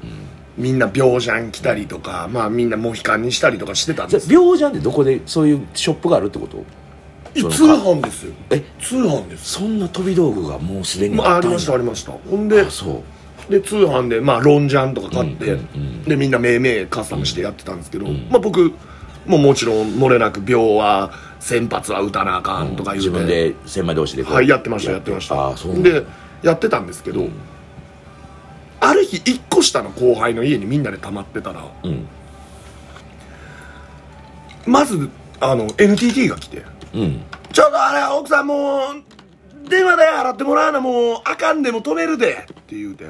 [0.58, 4.32] みんな病ジャン着たりとか、まあみんなモヒカンにしたりとかしてたんじゃです。
[4.32, 6.64] 病じゃんってどこでそういうショップがあるってこと？
[7.32, 8.34] 通販ですよ。
[8.50, 8.62] え？
[8.80, 9.52] 通販です。
[9.52, 12.12] そんな飛び道具がもうすでにまあ、りましたありました。
[12.12, 13.04] ほんであそ
[13.48, 13.52] う。
[13.52, 15.56] で通販でまあロンジャンとか買って、
[16.06, 18.72] でみんな命名カスタムしてやってたんですけど、まあ僕
[19.26, 25.54] ももちろん漏れなく病は先発は打たなあかんとか言うて、自分で千枚同士ではいやってましたやってました。
[25.82, 26.04] で
[26.42, 27.28] やってたんですけど、
[28.80, 32.06] ある日1個下の後輩の家にみんなで泊まってたらうん。
[34.66, 37.22] まずあの NTT が来てうん
[37.52, 43.06] 「ちょっとあれ奥さんもう電話代払ってもらうのもうあかんでも止めるで」って言うて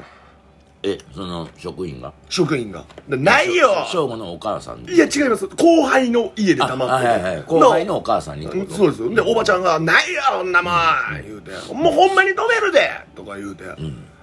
[0.82, 2.12] えその職員が？
[2.30, 4.92] 職員が「でないよ!」正午のお母さんに。
[4.94, 5.46] いや違います。
[5.46, 7.42] 後輩の家であ溜まっててはいはいはい。
[7.46, 8.74] 後輩のお母さんにってこと？
[8.74, 9.14] そうですよ。
[9.14, 10.52] でおばちゃんが「ないよそん。
[10.52, 10.74] なもん」
[11.22, 13.64] 言うて「もうほんまに止めるで」とか言うて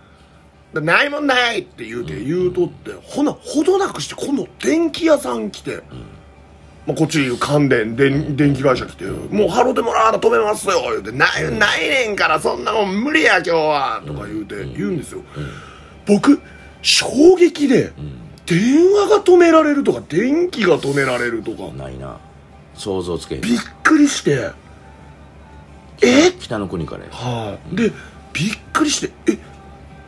[0.74, 2.92] 「でないもんない」って言うて言うとって。
[3.04, 5.84] ほなほどなくして今度電気屋さん来て、
[6.88, 15.22] まあ、こっち関連電電気会社来て「もう払ってもらわな止めますよ」言うて「ないないねんからそんなもん無理や今日は」とか言うて言うんですよ
[16.08, 16.42] 僕
[16.82, 17.92] 衝撃で
[18.46, 21.74] 電話が止められるとか電気が止められるとか。
[21.76, 22.18] ないな。
[22.76, 23.42] 想像つけへん。
[23.42, 24.52] びっくりして。
[26.02, 26.32] え？
[26.40, 27.10] 北の国からや。
[27.12, 27.76] はい。
[27.76, 27.92] で
[28.34, 29.38] びっくりして「え？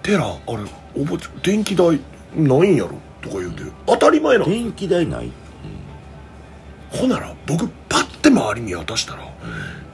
[0.03, 0.57] テラあれ
[0.95, 1.99] おばちゃん電気代
[2.35, 3.63] ないんやろ?」とか言うて。
[3.87, 4.49] 当たり前なの。
[4.49, 5.31] 電気代ない。
[6.91, 9.27] ほなら僕パッて周り見渡したら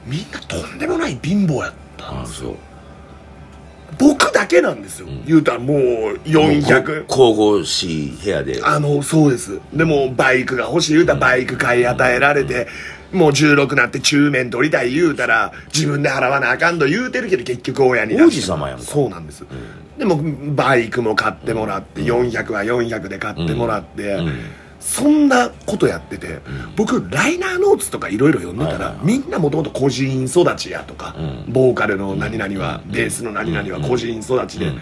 [0.06, 2.50] みんなとんでもない貧乏やったんですよ。
[2.50, 2.56] あそう
[3.98, 5.78] 僕だけなんですよ、言うたらもう
[6.24, 8.60] 400神々しい部屋で。
[8.62, 9.58] あのそうです。
[9.72, 10.94] でもバイクが欲しい。
[10.94, 12.66] 言うたらバイク買い与えられて、
[13.12, 14.92] もう16なって中面取りたい。
[14.92, 18.84] 言うたら自分で払わなあかんと言うてるけど結局親に王子様やんか。
[18.84, 19.44] そうなんです、
[19.96, 20.20] でも
[20.54, 24.18] バイクも買ってもらって、400は400で買ってもらって、
[24.86, 26.38] そんなことやってて、
[26.76, 31.52] 僕ライナーノーツとかいろいろ読んでたら、みんなもともと個人育ちやとか、うん。
[31.52, 34.72] ボーカルの何々は、ベースの何々は個人育ちで、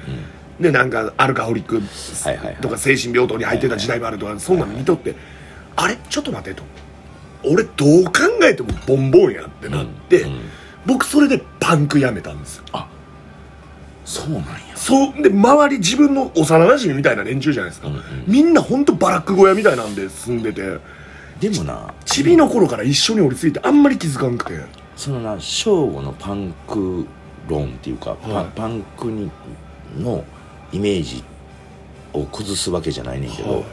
[0.60, 1.80] でなんかアルカホリック
[2.60, 5.14] とか精神病棟に入ってた時代もあるとかそんなの見とって
[5.74, 5.96] あれ？
[5.96, 6.62] ちょっと待てと。
[7.42, 8.12] 俺どう考
[8.42, 10.26] えてもボンボンやってなって、
[10.86, 12.64] 僕それでパンクやめたんですよ
[14.04, 14.46] そうなんや。
[14.74, 15.22] そう。
[15.22, 17.88] で周り自分の幼馴染みたいな連中じゃないですか、
[18.26, 20.78] みんな本当バラック小屋みたいなんで住んでて。
[21.40, 24.60] でもなチビの頃から一緒に降りついてあんまり気づかんくて。
[24.96, 27.06] そのな正午のパンク
[27.48, 28.46] 論っていうか、パはい。
[28.54, 29.30] パンクに
[29.98, 30.24] の
[30.72, 31.24] イメージ
[32.12, 33.64] を崩すわけじゃないねんけど、はい。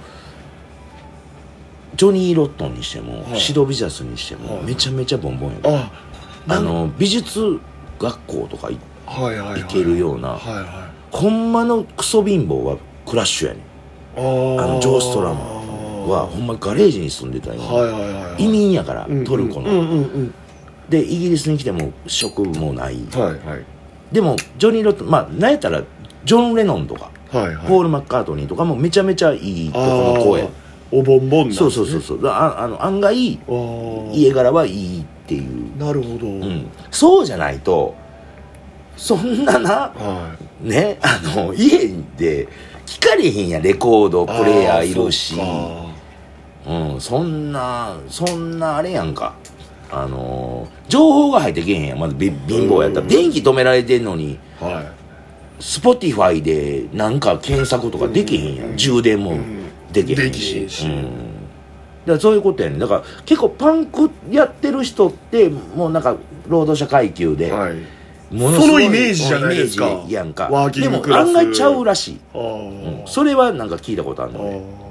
[1.96, 3.40] ジョニー・ロットンにしても、はい。
[3.40, 4.66] シド・ビザスにしても、はい。
[4.66, 5.70] めちゃめちゃボンボンやで。
[5.70, 5.92] あ
[6.48, 7.60] あの美術
[8.00, 8.91] 学校とかいはいは
[9.32, 10.40] いはい行けるような。
[11.12, 13.64] ほんまのクソ貧乏はクラッシュやねん。
[14.60, 15.40] あのジョー・ストラマ
[16.08, 18.44] はほんまガレージに住んでたんよ、はいはいはいはい。
[18.44, 19.70] 移民やから、うんトルコの、
[20.90, 22.98] でイギリスに来ても職もない、
[24.12, 25.84] でもジョニー・ロットンまあなんやったら
[26.24, 29.86] ジョン・レノンとか、ポール・マッカートニーとかもめちゃめちゃいいとこ
[30.18, 30.50] の声。
[30.94, 32.28] おぼんぼんなそうそうそうそう。
[32.28, 33.40] ああの案外
[34.12, 37.96] 家柄はいいっていう、なるほど、うん、そうじゃないと
[38.96, 42.48] そんななはねあの家で
[42.86, 45.36] 聞かれへんやレコードいプレーヤーいるし。
[46.64, 49.34] うん、そんなそんなあれやんか。
[49.92, 52.00] あの情報が入ってけへんやん。
[52.00, 53.02] まずび貧乏やったら。
[53.02, 53.08] うん。
[53.08, 54.38] 電気止められてんのに。
[54.60, 55.02] はい。
[55.64, 59.38] スポティファイでなんか検索とかできへんやん、充電も
[59.92, 60.86] できへんし。
[60.86, 61.12] うん、だか
[62.06, 62.80] らそういうことやねん。
[62.80, 66.16] だから結構パンクやってる人ってもうなんか
[66.48, 67.76] 労働者階級で、はい
[68.32, 69.88] ものすごいそのイメージじゃないですか。
[69.88, 70.50] イメージやんか。
[70.72, 72.20] でも案外ちゃうらしい。
[72.34, 73.08] あー。
[73.08, 74.40] それはなんか聞いたことあるの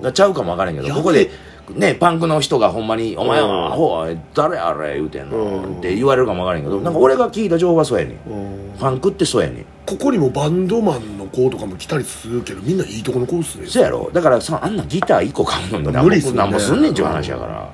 [0.02, 0.12] ね。
[0.12, 1.30] ちゃうかもわからんけどここで
[1.74, 3.48] ねパンクの人がほんまに「お前うん。
[3.48, 5.78] はアホ誰あれ?」言うてんのうん。
[5.78, 8.30] って言われるかもわからんけどなんか俺が聞いた情報はそうやねん。
[8.30, 8.78] うん。
[8.78, 9.64] パンクってそうやねん。
[9.86, 13.66] ここにもバンドマンの子とかも来たりするけどみんないいとこの子っすね。
[13.66, 14.10] そうやろ。
[14.12, 17.68] だからさあんなギター1個買うのなんぼ無理っすもんねなんぼすんねんちゅう話やから。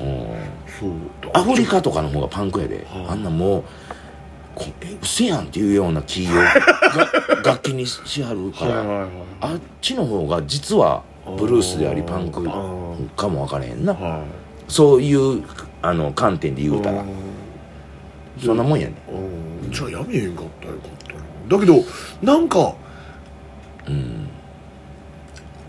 [0.00, 0.08] うん。
[0.80, 0.90] そう。
[1.32, 3.62] アフリカとかの方がパンクやで、はああんなもう
[5.02, 6.34] せやんっていうようなキーを
[7.42, 9.08] が 楽器にしはるから、はいはいはい。
[9.40, 11.02] あっちの方が実は
[11.38, 13.92] ブルースでありパンクかも分からへんな。
[13.92, 14.22] は
[14.68, 15.42] そういう
[15.82, 17.02] あの観点で言うたら。
[17.02, 17.06] うん。
[18.44, 18.94] そんなもんやね。
[19.64, 19.72] うん。
[19.72, 21.84] じゃあやめへんかったらよかったなだけど
[22.22, 22.74] なんか
[23.86, 24.28] うん。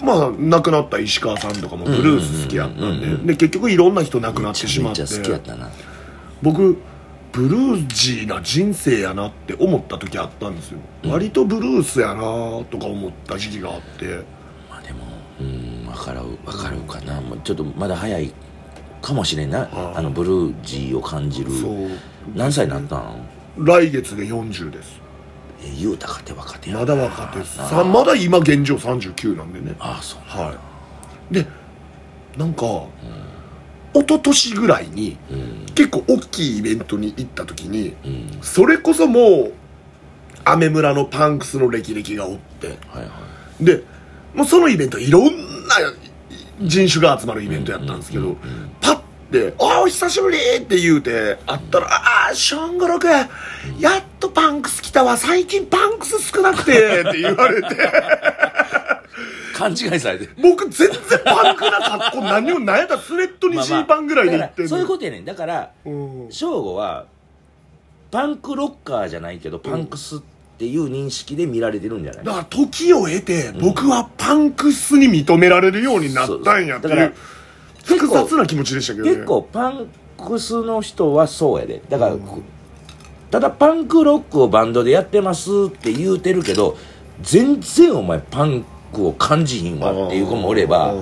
[0.01, 5.01] まあ亡くなった石川さんとかもブルース好きやったんで結局いろんな人亡くなってしまって。
[5.01, 5.69] めっちゃ好きやったな。
[6.41, 6.77] 僕
[7.37, 11.11] ブルージーな人生やなって思った時あったんですよ、うん。
[11.11, 12.21] 割とブルースやな
[12.71, 14.23] とか思った時期があって。
[14.67, 15.03] まあでも
[15.39, 15.85] うん。
[15.85, 18.33] 分かる分かるかな、もうちょっとまだ早い
[19.03, 19.69] かもしれんな。
[19.71, 21.51] あーあのブルージーを感じる。
[21.51, 21.89] そう。
[22.35, 23.21] 何歳になったん？
[23.59, 24.99] 来月で40です。
[25.63, 27.59] え言うたかて若手やまだ若手です。
[27.59, 29.75] まだ今現状39なんでね。
[29.79, 30.55] ああそうは
[31.31, 31.33] い。
[31.35, 31.45] で
[32.35, 32.63] なんか、
[33.93, 35.65] 一昨年ぐらいにうん。
[35.75, 38.39] 結構大きいイベントに行った時にうん。
[38.41, 39.53] それこそもう
[40.43, 42.67] アメ村のパンクスの歴々がおって。
[42.67, 43.05] はいは
[43.61, 43.65] い。
[43.65, 43.83] で
[44.33, 45.31] もうそのイベントいろんな
[46.61, 48.35] 人種が集まるイベントやったんですけど、
[48.81, 48.99] パッ
[49.31, 53.11] て「ああお久しぶり!」って言うて会ったら「ああションゴロ君
[53.79, 57.67] やっとパンクス来たわ最近パンクス少なくて」って言われて
[59.57, 60.35] 勘違いされてる。
[60.41, 65.25] 僕全然パンクな格好何もなんやったらスウェットにジーパンぐらいで行ってそういうことやねん。
[65.25, 66.27] だからうん。
[66.29, 67.05] 省吾は
[68.11, 70.19] パンクロッカーじゃないけどパンクスっ
[70.57, 72.23] ていう認識で見られてるんじゃない？
[72.23, 77.13] だから時を経て僕はパンクスに認められるようになったんやっていう
[77.83, 79.11] 複雑な気持ちでしたけどね。
[79.11, 81.81] 結構パンクスの人はそうやで。
[81.89, 82.15] だから、
[83.29, 86.77] ただパンクロックをバンドでやってますって言うてるけど
[87.21, 88.67] 全然お前パンク
[89.05, 90.93] を感じひんわっていう子もおれば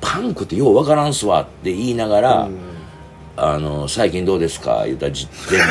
[0.00, 2.48] パンクってようわからんすわって言いながら、
[3.36, 4.82] あの最近どうですか？
[4.84, 5.68] 言うたらじ前立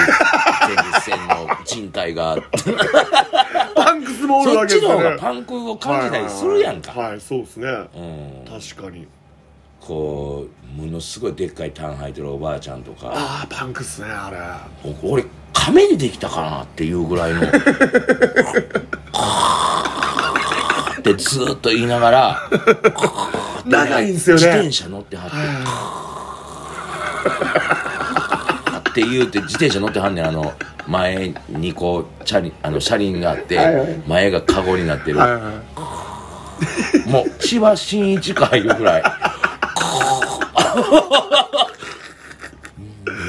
[0.67, 2.37] 前立腺の人体が
[3.75, 7.67] パンクスもおるそっちのわけですよね方がパンクを感じたりするやんか、はいはいはいそうですね。
[7.67, 9.07] うん、確かに。
[9.79, 10.45] こ
[10.77, 13.11] うものすごいでっかいタン履いてるおばあちゃんとか。
[13.13, 14.37] ああパンクっすねあれ。
[15.03, 17.41] お俺亀にできたかなっていうぐらいの
[21.01, 22.49] ってずーっと言いながら
[23.65, 24.41] 長いんすよね。
[24.43, 25.27] 自転車乗っては
[28.77, 30.27] ってって言うて自転車乗ってはんねん。
[30.27, 30.53] あの
[30.87, 33.57] 前にこうチャリあの車輪があって、
[34.07, 35.19] 前がカゴになってる、
[37.07, 39.03] もう千葉真一かいうぐらい。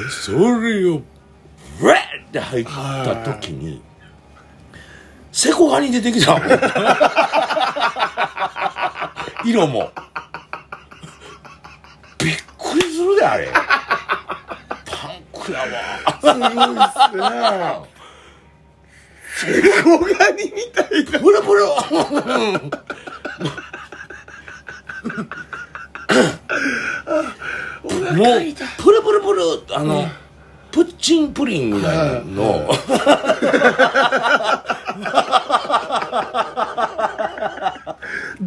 [0.09, 0.37] それ
[0.89, 1.01] を
[1.79, 1.95] ブレッ
[2.27, 3.81] って入った時に
[5.31, 6.35] セコガに出てきた
[9.43, 9.91] 色も。
[12.17, 13.49] びっくりするであれ。
[13.51, 13.61] パ
[15.09, 15.65] ンクやわ
[16.21, 17.23] すごいっすね。
[19.35, 21.03] セコガニみたい。
[21.03, 21.65] なプルプル
[28.13, 28.25] もう
[28.81, 29.41] プルプルプル
[29.75, 30.07] あの、
[30.71, 32.69] プッチンプリンみたいなの、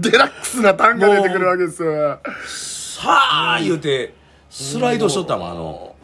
[0.00, 2.18] デラックスな単が出てくるわけですよ。
[2.46, 4.14] さあ言うて
[4.50, 5.94] スライドしとったもんあの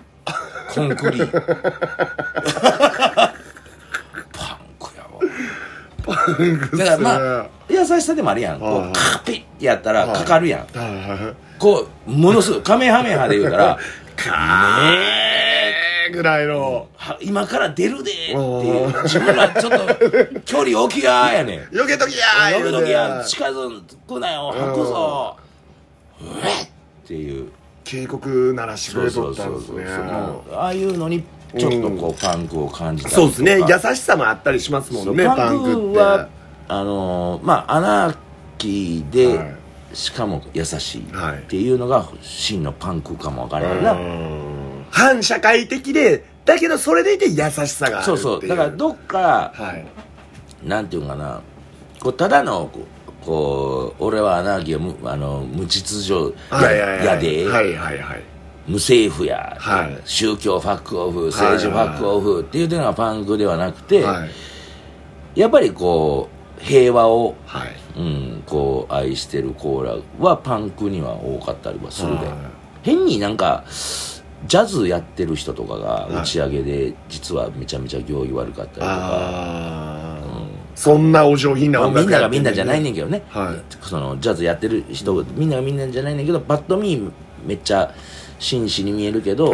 [0.74, 1.28] コンクリ パ
[4.55, 5.05] ンクや
[6.07, 6.16] わ。
[6.78, 8.61] だからまあ優しさでもあるやん。
[8.61, 10.66] こはいうカピッてやったらかかるやん。
[11.59, 13.78] こうものすごいカメハメハで言うたら
[14.18, 15.71] えー
[16.12, 16.88] ぐらいの。
[16.96, 19.03] は今から出るでっていう。
[19.05, 21.61] 自分らちょっと距離置きややねん。
[21.75, 24.55] 避けときやー呼ぶ時は言うて近づくなよ。
[24.57, 25.37] 吐くぞ。
[26.20, 26.68] うえっっ
[27.07, 27.51] ていう。
[27.85, 29.85] 警告鳴らしてくれとそうそうったんですね。
[29.87, 31.25] そうそうもうああいうのに
[31.59, 33.59] ちょっとこうパンクを感じたそうですね。
[33.59, 36.29] 優しさもあったりしますもんねパパンクは
[36.68, 38.16] あのーまあアナー
[38.59, 39.55] キーで、はい。
[39.94, 44.52] しかも優しいはいっていうのが真のパンクかもわからないな、うん
[44.92, 48.46] 反社会的でだけどそれでいて優しさがあるそうそう。
[48.46, 49.86] だからどっかはい。
[50.68, 51.40] なんていうのかな。
[51.98, 58.22] こうただのこうこう俺はアナーキーはむあの無秩序や,、で、はいはいはい。
[58.66, 59.98] 無政府や、はい。
[60.04, 65.40] 宗教ファックオフ政治ファックオフっていうのがパンクではなくて、はい。
[65.40, 66.28] やっぱりこ
[66.58, 67.70] う平和を、はい。
[67.96, 72.36] うん、こう愛してるコーラはパンクには多かったりはするで、はい。
[72.82, 73.64] 変になんか
[74.46, 80.22] ジャズやってる人とかがはい打ち上げで実はめちゃめちゃ行儀悪かったりとか、ああ、
[80.74, 83.76] そんなお上品なまあ音楽みんながみんなじゃないねねんけどね、はい。
[83.84, 87.10] そのジャズやってる人みんながみんなじゃないねんけどパッと見
[87.44, 87.94] めっちゃ
[88.38, 89.52] 紳士に見えるけど、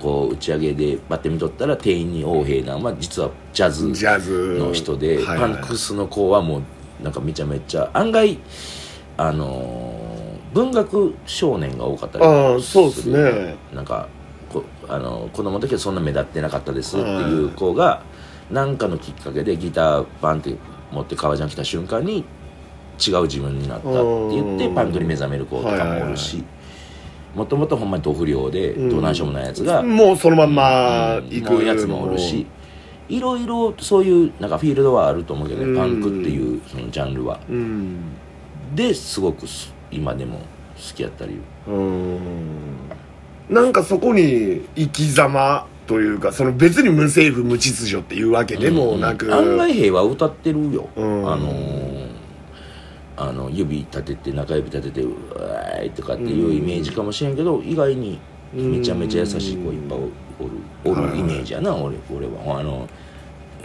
[0.00, 4.58] こう打ち上げでバッて見とったら店員に横柄なのは実はジャズジャズ。
[4.58, 5.38] の人で、はいはい。
[5.38, 6.62] パンクスの子はもう
[7.04, 8.38] なんかめちゃめちゃ案外
[9.16, 10.16] あのー
[10.56, 13.56] 文学少年が多かったりああそうですね。
[13.74, 14.15] なんかこ
[14.88, 18.02] あの子供の時はそんな目立ってなかったですっていう子が
[18.50, 20.54] 何かのきっかけでギターバンって
[20.92, 22.24] 持って革ジャン来た瞬間に
[23.04, 23.98] 違う自分になったって
[24.30, 24.74] 言ってうん。
[24.74, 26.44] パンクに目覚める子とかもおるし
[27.34, 32.46] もともとほんまにド不良でどないしようもないやつがもうそのまんま行くやつもおるし
[33.08, 35.74] いろいろそういうなんかフィールドはあると思うけどうん。
[35.74, 37.38] ねパンクっていうそのジャンルは。
[37.48, 37.98] うん。
[38.74, 41.38] ですごくす今でも好きやったり。
[41.68, 42.18] うん
[43.48, 51.32] なんかそこに生き様というかその別に無政府無秩序っていうわけでもなく、案外平和歌ってるよ、うん。
[51.32, 52.06] あのー
[53.18, 58.18] あの指立てて中指立てて「うわーい」とかっていうイメージかもしれんけど意外に
[58.52, 59.98] めちゃめちゃ優しい子いっぱい
[60.38, 60.50] おる
[60.84, 62.60] おるイメージやな俺俺は。
[62.60, 62.86] あの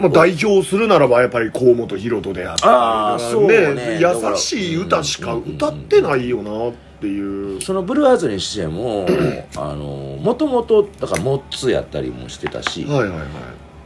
[0.00, 4.00] まあ、代表するならばやっぱり河本大翔であったりあーそうね。
[4.00, 9.06] 優しい歌しか歌ってないよなっていう、そのブルーハーツにしても
[9.56, 13.08] あのもともとだからモッツやったりもしてたし、はいはい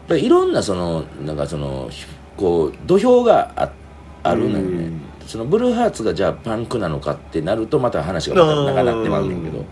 [0.08, 0.24] はい。
[0.24, 1.90] いろんなそのなんかその
[2.36, 3.72] こう土俵があ
[4.22, 4.84] あるのよね。
[4.86, 5.00] うん。
[5.26, 9.64] そのブルーハーツがじゃあパンクなのかってなるとまた話がまた長なってまうねんけど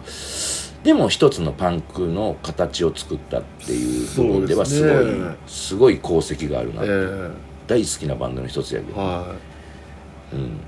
[0.83, 5.05] でも一つのパンクの形を作ったっていう部分ではすごい
[5.47, 7.31] すごい功績があるな、ええ。
[7.67, 9.35] 大好きなバンドの一つやけど、は
[10.33, 10.61] うん、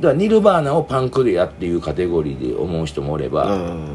[0.00, 3.88] だからニルバーナをパンクでやっていうカテゴリーで思う人もおれい、ば、うん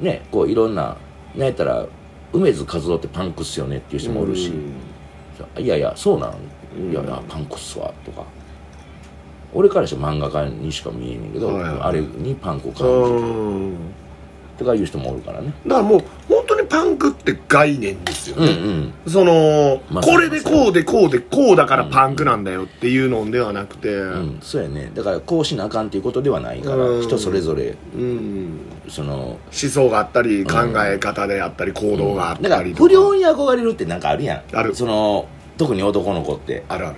[0.00, 0.96] ねこういろんな
[1.34, 1.86] なんやったら
[2.32, 4.52] 梅津和夫ってパンクっすよねっていう人もおるし、
[5.58, 6.34] いやいやそうなん、
[6.78, 6.90] うん。
[6.90, 8.24] いやいやパンクっすわとか。
[9.54, 11.50] 俺からしたら漫画家にしか見えねんけど、
[11.82, 13.20] あれにパンクを感じう
[13.68, 13.70] ん。
[13.72, 13.76] る
[14.58, 15.54] とかいう人もおるからね。
[15.66, 18.92] だからもう本パンクって概念ですようんうね、ん。
[19.08, 23.88] その、まこれでこうでこうでこうだからパンクなんだよっていうのではなくて。
[23.94, 24.38] うん。
[24.42, 24.90] そうやね。
[24.94, 27.02] だからこうしなあかんっていうことではないから、うん。
[27.02, 28.58] 人それぞれうん。
[28.88, 34.56] その思想があったり考え方であったり行動があったりとか、不良に憧れるってなんかあるやん。
[34.56, 34.74] ある。
[34.74, 36.64] その特に男の子って。
[36.68, 36.96] あるある。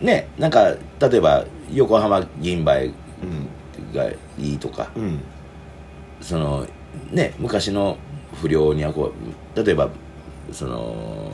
[0.00, 0.28] ね。
[0.38, 2.94] なんか例えば横浜銀杯うん。
[3.94, 4.90] がいいとか。
[4.96, 5.20] うん。
[6.20, 6.66] その
[7.10, 7.34] ね。
[7.38, 7.98] 昔の
[8.44, 9.10] 不良にはこ
[9.56, 9.88] う例えば
[10.52, 11.30] その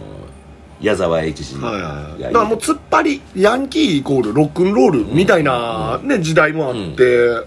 [0.80, 7.46] 矢沢永吉がはいだからもう突っ張りヤンキーイコールロックンロールみたいな、ね時代もあって、だか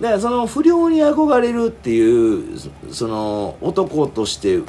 [0.00, 4.60] らその不良に憧れるっていうそその男として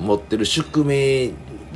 [0.00, 1.32] 持ってる宿命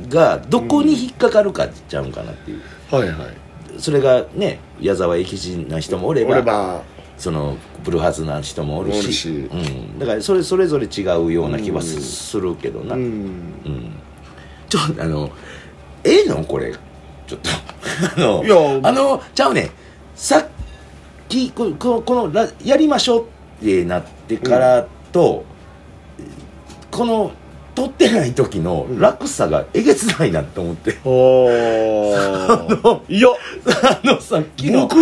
[0.09, 3.37] がどこに引っかかるかちゃうんかなっていう、はいはい。
[3.79, 6.81] それがね矢沢永吉な人もおれば
[7.17, 9.29] そのブルーハーツな人もおるし。
[9.29, 13.05] うん、だからそれそれぞれ違うような気はす,、するけどな、ううん。
[13.05, 13.93] ん
[14.69, 15.31] ちょっとあの
[16.03, 16.43] ええの？
[16.43, 16.73] これ。
[17.25, 17.49] ちょっと。
[18.15, 18.79] あのいや。
[18.83, 19.71] あのちゃうね。
[20.15, 20.45] さっ
[21.27, 23.25] きこここのラやりましょう
[23.61, 25.43] ってなってからと、
[26.91, 27.31] この
[27.75, 33.29] 撮ってない時の落差がえげつないなと思って、 ああいや。
[33.83, 34.97] あのさっきの僕？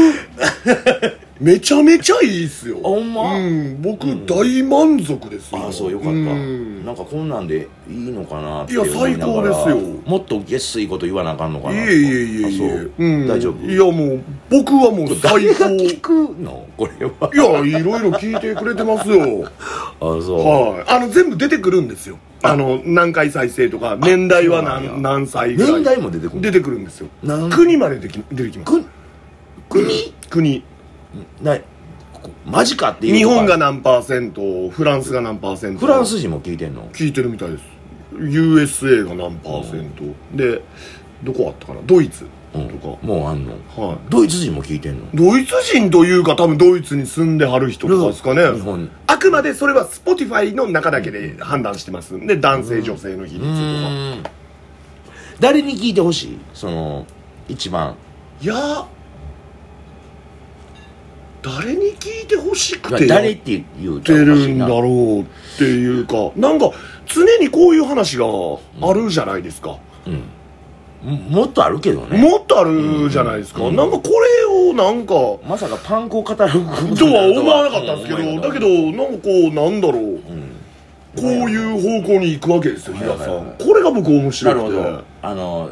[1.37, 2.77] めちゃめちゃいいっすよ。
[2.81, 3.35] ほんま？
[3.35, 3.81] うん。
[3.81, 5.59] 僕大満足ですよ。
[5.65, 6.85] ああそうよかった、うん。
[6.85, 9.53] なんかこんなんでいいのかなっていや思いながら。
[9.53, 10.01] 最高ですよ。
[10.05, 12.45] もっとげっすいこと言わなあかんのかないえいえいえいえ。
[12.45, 13.27] あそう、うん。
[13.27, 13.65] 大丈夫？
[13.65, 15.65] いやもう僕はもう最誰が高。
[15.75, 16.67] 聞くの？
[16.77, 17.29] これは。
[17.33, 17.37] い
[17.73, 19.45] やいろいろ聞いてくれてますよ。
[19.51, 20.89] あそう、はい。
[20.89, 22.17] あの全部出てくるんですよ。
[22.43, 22.55] あ。
[22.55, 24.91] の何回再生とか年代はそうなんや。
[24.91, 25.73] 何何歳ぐらい。
[25.73, 27.07] 年代も出てくる出てくるんですよ。
[27.51, 28.71] 国まででき出てきます。
[28.71, 28.85] く
[29.69, 30.13] 国？
[30.29, 30.63] 国
[31.41, 31.57] な
[32.13, 35.79] こマジかっていう日本がな何パーセントフランスが何パーセント。
[35.79, 36.87] フランス人も聞いてんの？
[36.89, 37.63] 聞いてるみたいです。
[38.13, 40.03] USA が何パーセント。
[40.35, 40.61] で
[41.23, 41.81] どこあったかな？
[41.85, 42.69] ドイツうん。
[42.69, 43.53] とか、もうあんの？
[43.75, 43.97] はい。
[44.09, 45.05] ドイツ人も聞いてんの？
[45.13, 48.51] ドイツ人というか多分ドイツに住んではる人とかですかね。
[48.53, 48.89] 日本。
[49.07, 52.15] あくまでそれは Spotify の中だけで判断してます。
[52.17, 52.25] ん。
[52.27, 54.31] で男性女性の比う率とか。
[55.39, 56.39] 誰に聞いてほしい？
[56.53, 57.05] その
[57.49, 57.95] 一番。
[58.41, 58.87] いや
[61.45, 65.25] 誰に聞いてほしくまあて誰って言うてるんだろうっ
[65.57, 66.51] ていうかな。
[66.53, 66.71] んか
[67.05, 68.25] 常にこういう話が
[68.81, 69.77] あるじゃないですか、
[71.03, 72.17] ももっとあるけどね。
[72.17, 73.75] もっとあるじゃないですか、うん。
[73.75, 75.13] なんかこれをなんか
[75.47, 76.47] まさかパン粉を語るこ
[76.95, 80.55] とは思わなかったんですけど、うんだけどなんかこうなんだろう、うん
[81.15, 83.55] こういう方向に行くわけですよ平さん。
[83.57, 84.63] これが僕面白くて。
[84.63, 85.03] なるほど。
[85.21, 85.69] あの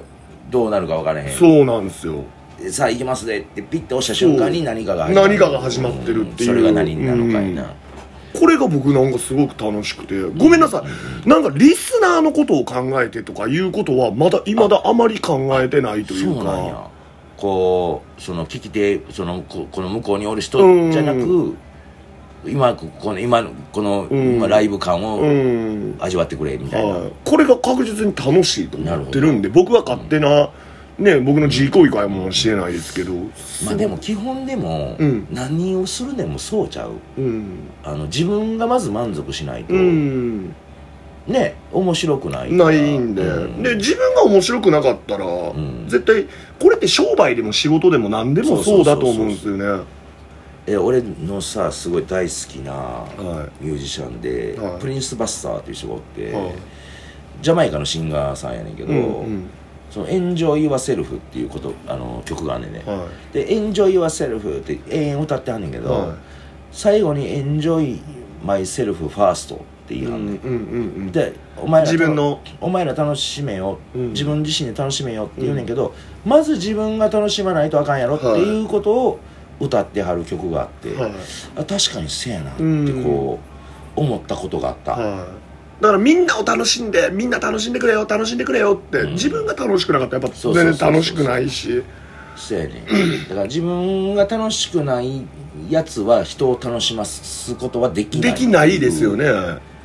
[0.49, 1.35] どうなるか分からへん。
[1.35, 2.23] そうなんですよ
[2.71, 6.49] さあ行きますでってピッて押した瞬間に何かが何かが始まってるっていう。
[6.49, 7.73] それが何になるのかいな、
[8.33, 10.21] これが僕なんかすごく楽しくて。
[10.21, 10.83] ごめんなさ
[11.25, 11.29] い。
[11.29, 16.73] なんかリスナーのことを考えてとかいうことはまだ未だあまり考えてないといそううなんや。
[16.73, 16.89] か
[17.37, 20.91] こうその聞き手そのここの向こうにおる人うん。
[20.91, 21.55] じゃなく
[22.45, 25.95] 今この今のこの、ライブ感うをん。
[25.99, 30.49] 味わってくれみたいな、はい、これが確実に楽しいと思ってるんで僕は勝手な、
[30.99, 33.13] ね僕の自己意かもしれないですけど。
[33.65, 35.27] まあでも基本でも、うん。
[35.31, 36.91] 何をするでもそうちゃう。
[37.17, 37.45] うん。
[37.83, 40.55] あの自分がまず満足しないと、うん。
[41.27, 43.63] ね面白くないないんで、うん。
[43.63, 45.85] で自分が面白くなかったら、ん。
[45.87, 46.27] 絶対
[46.59, 49.83] これって商売でも仕事でも何でもそうだと思うんですよね。
[50.65, 54.79] え俺のさすごい大好きなはミュージシャンで、はい。
[54.79, 56.53] プリンス・バスターっていう人がおって、はい。
[57.41, 59.49] ジャマイカのシンガーさんやねんけど、うんうん
[59.93, 66.09] その「Enjoy Yourself」っていうことあの曲があんねんね、はで「Enjoy Yourself」って永遠歌ってはんねんけど、はい。
[66.71, 67.99] 最後に「Enjoy
[68.43, 70.55] Myself First」って言いはんねん、うんうんうんう
[71.03, 71.11] ん。
[71.11, 72.39] でお前ら自分の。
[72.59, 74.09] お前ら楽しめよ、うん。
[74.13, 75.93] 自分自身で楽しめよって言うねんけど、
[76.25, 79.19] まず自分が楽しまないとあかんやろっていうことを
[79.59, 81.11] 歌ってはる曲があって、はい。
[81.55, 83.03] あ確かにせやなってうん。
[83.03, 83.39] こ
[83.95, 85.52] う思ったことがあった、はい
[85.83, 91.83] だからみんなを楽しんでみんな楽しんでくれよ楽しんでくれよって、自分が楽しくなかったらやっぱ全然楽しくないし。
[92.37, 92.85] そうやね。
[93.27, 95.27] だから自分が楽しくない
[95.69, 98.31] やつは人を楽しますことはできない。
[98.31, 99.25] できないですよね。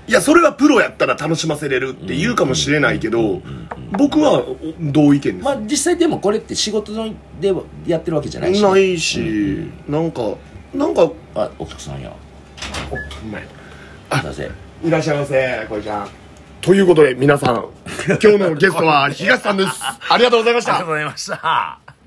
[0.06, 3.42] いやそれはプロやったら楽しませれるって言うかもしれないけど
[3.90, 4.44] 僕は
[4.80, 6.94] 同意見です、まあ実際でもこれって仕事
[7.40, 7.52] で
[7.86, 10.36] やってるわけじゃないしね、ないし、なんか
[10.72, 12.12] なんかあお客さんや。
[12.90, 12.98] おう
[13.30, 13.42] まい
[14.24, 14.48] なぜ
[14.82, 16.08] いらっしゃいませこいちゃん。
[16.60, 17.68] ということで皆さん
[18.08, 19.80] 今日のゲストは東さんです。
[20.08, 20.84] ありがとうございました。
[20.84, 21.97] ございました